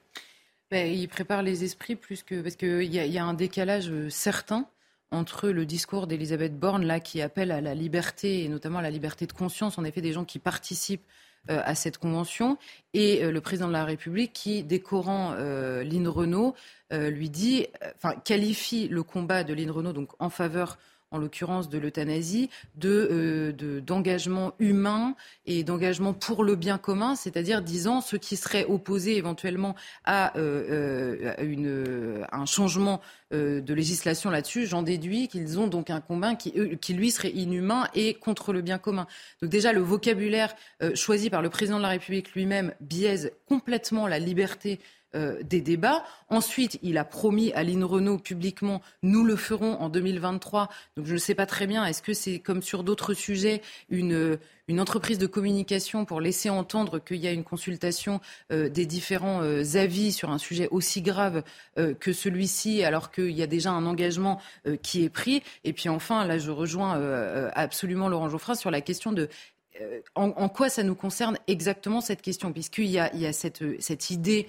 [0.70, 4.66] Ben, il prépare les esprits plus que parce qu'il y, y, a un décalage certain
[5.10, 8.90] entre le discours d'Elisabeth Borne là qui appelle à la liberté et notamment à la
[8.90, 11.06] liberté de conscience en effet des gens qui participent
[11.46, 12.58] à cette convention.
[12.94, 16.54] Et euh, le président de la République qui décorant Lynn Renault
[16.90, 17.66] lui dit
[17.96, 20.78] enfin qualifie le combat de Lynn Renault donc en faveur
[21.10, 25.14] en l'occurrence de l'euthanasie, de, euh, d'engagement humain
[25.46, 31.34] et d'engagement pour le bien commun, c'est-à-dire disant ceux qui seraient opposés éventuellement à, euh,
[31.38, 33.00] euh un changement
[33.30, 37.86] de législation là-dessus, j'en déduis qu'ils ont donc un combat qui, qui, lui serait inhumain
[37.94, 39.06] et contre le bien commun.
[39.42, 40.54] Donc déjà le vocabulaire
[40.94, 44.80] choisi par le président de la République lui-même biaise complètement la liberté
[45.14, 46.04] euh, des débats.
[46.28, 50.68] Ensuite, il a promis à Lynn Renault publiquement, nous le ferons en 2023.
[50.98, 54.38] Donc je ne sais pas très bien, est-ce que c'est comme sur d'autres sujets une,
[54.68, 58.20] une entreprise de communication pour laisser entendre qu'il y a une consultation
[58.52, 61.42] euh, des différents euh, avis sur un sujet aussi grave
[62.00, 64.40] que celui-ci, alors qu'il y a déjà un engagement
[64.82, 65.42] qui est pris?
[65.64, 67.00] Et puis enfin, là, je rejoins
[67.54, 69.28] absolument Laurent Geoffrin sur la question de
[70.14, 72.52] en, quoi ça nous concerne exactement cette question?
[72.52, 74.46] Puisqu'il y a, il cette, cette idée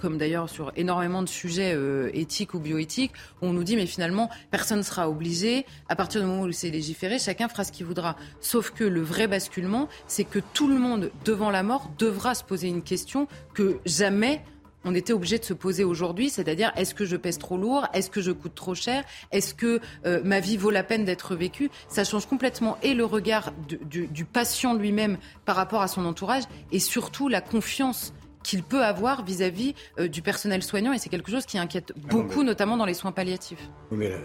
[0.00, 3.12] comme d'ailleurs sur énormément de sujets euh, éthiques ou bioéthiques,
[3.42, 6.52] où on nous dit mais finalement personne ne sera obligé, à partir du moment où
[6.52, 8.16] c'est légiféré, chacun fera ce qu'il voudra.
[8.40, 12.44] Sauf que le vrai basculement, c'est que tout le monde devant la mort devra se
[12.44, 14.42] poser une question que jamais
[14.84, 18.10] on était obligé de se poser aujourd'hui, c'est-à-dire est-ce que je pèse trop lourd, est-ce
[18.10, 21.70] que je coûte trop cher, est-ce que euh, ma vie vaut la peine d'être vécue.
[21.88, 26.44] Ça change complètement et le regard du, du patient lui-même par rapport à son entourage
[26.72, 28.12] et surtout la confiance
[28.42, 32.08] qu'il peut avoir vis-à-vis euh, du personnel soignant et c'est quelque chose qui inquiète ah
[32.08, 33.68] beaucoup, notamment dans les soins palliatifs.
[33.90, 34.18] mais euh,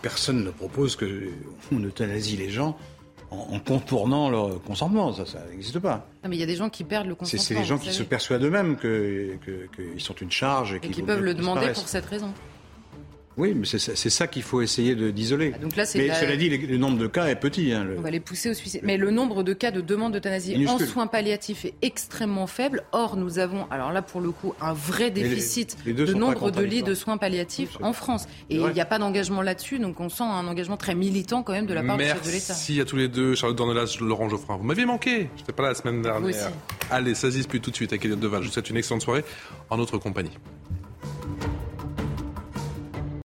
[0.00, 2.76] personne ne propose qu'on euthanasie les gens
[3.32, 5.12] en, contournant leur consentement.
[5.12, 6.06] Ça, ça n'existe pas.
[6.22, 7.42] Non, mais il y a des gens qui perdent le consentement.
[7.42, 10.74] C'est les gens qui se persuadent eux-mêmes qu'ils que, sont une charge.
[10.74, 12.32] Et, qui peuvent le demander pour cette raison.
[13.36, 15.52] Oui, mais c'est ça qu'il faut essayer d'isoler.
[15.54, 17.72] Ah, mais cela dit, le, nombre de cas est petit.
[17.72, 18.82] Hein, On va les pousser au suicide.
[18.84, 22.82] Mais le nombre de cas de demande d'euthanasie en soins palliatifs est extrêmement faible.
[22.92, 26.82] Or, nous avons, alors là pour le coup, un vrai déficit de nombre de lits
[26.82, 28.26] de soins palliatifs en France.
[28.50, 31.52] Et il n'y a pas d'engagement là-dessus, donc on sent un engagement très militant quand
[31.52, 32.44] même de la part du chef de l'État.
[32.48, 34.56] Merci à tous les deux, Charlotte Dornelas, Laurent Geoffrin.
[34.56, 36.50] Vous m'aviez manqué, je n'étais pas là la semaine dernière.
[36.90, 38.42] Allez, ça se dispute tout de suite avec Eliane Deval.
[38.42, 39.24] Je vous souhaite une excellente soirée
[39.70, 40.32] en notre compagnie.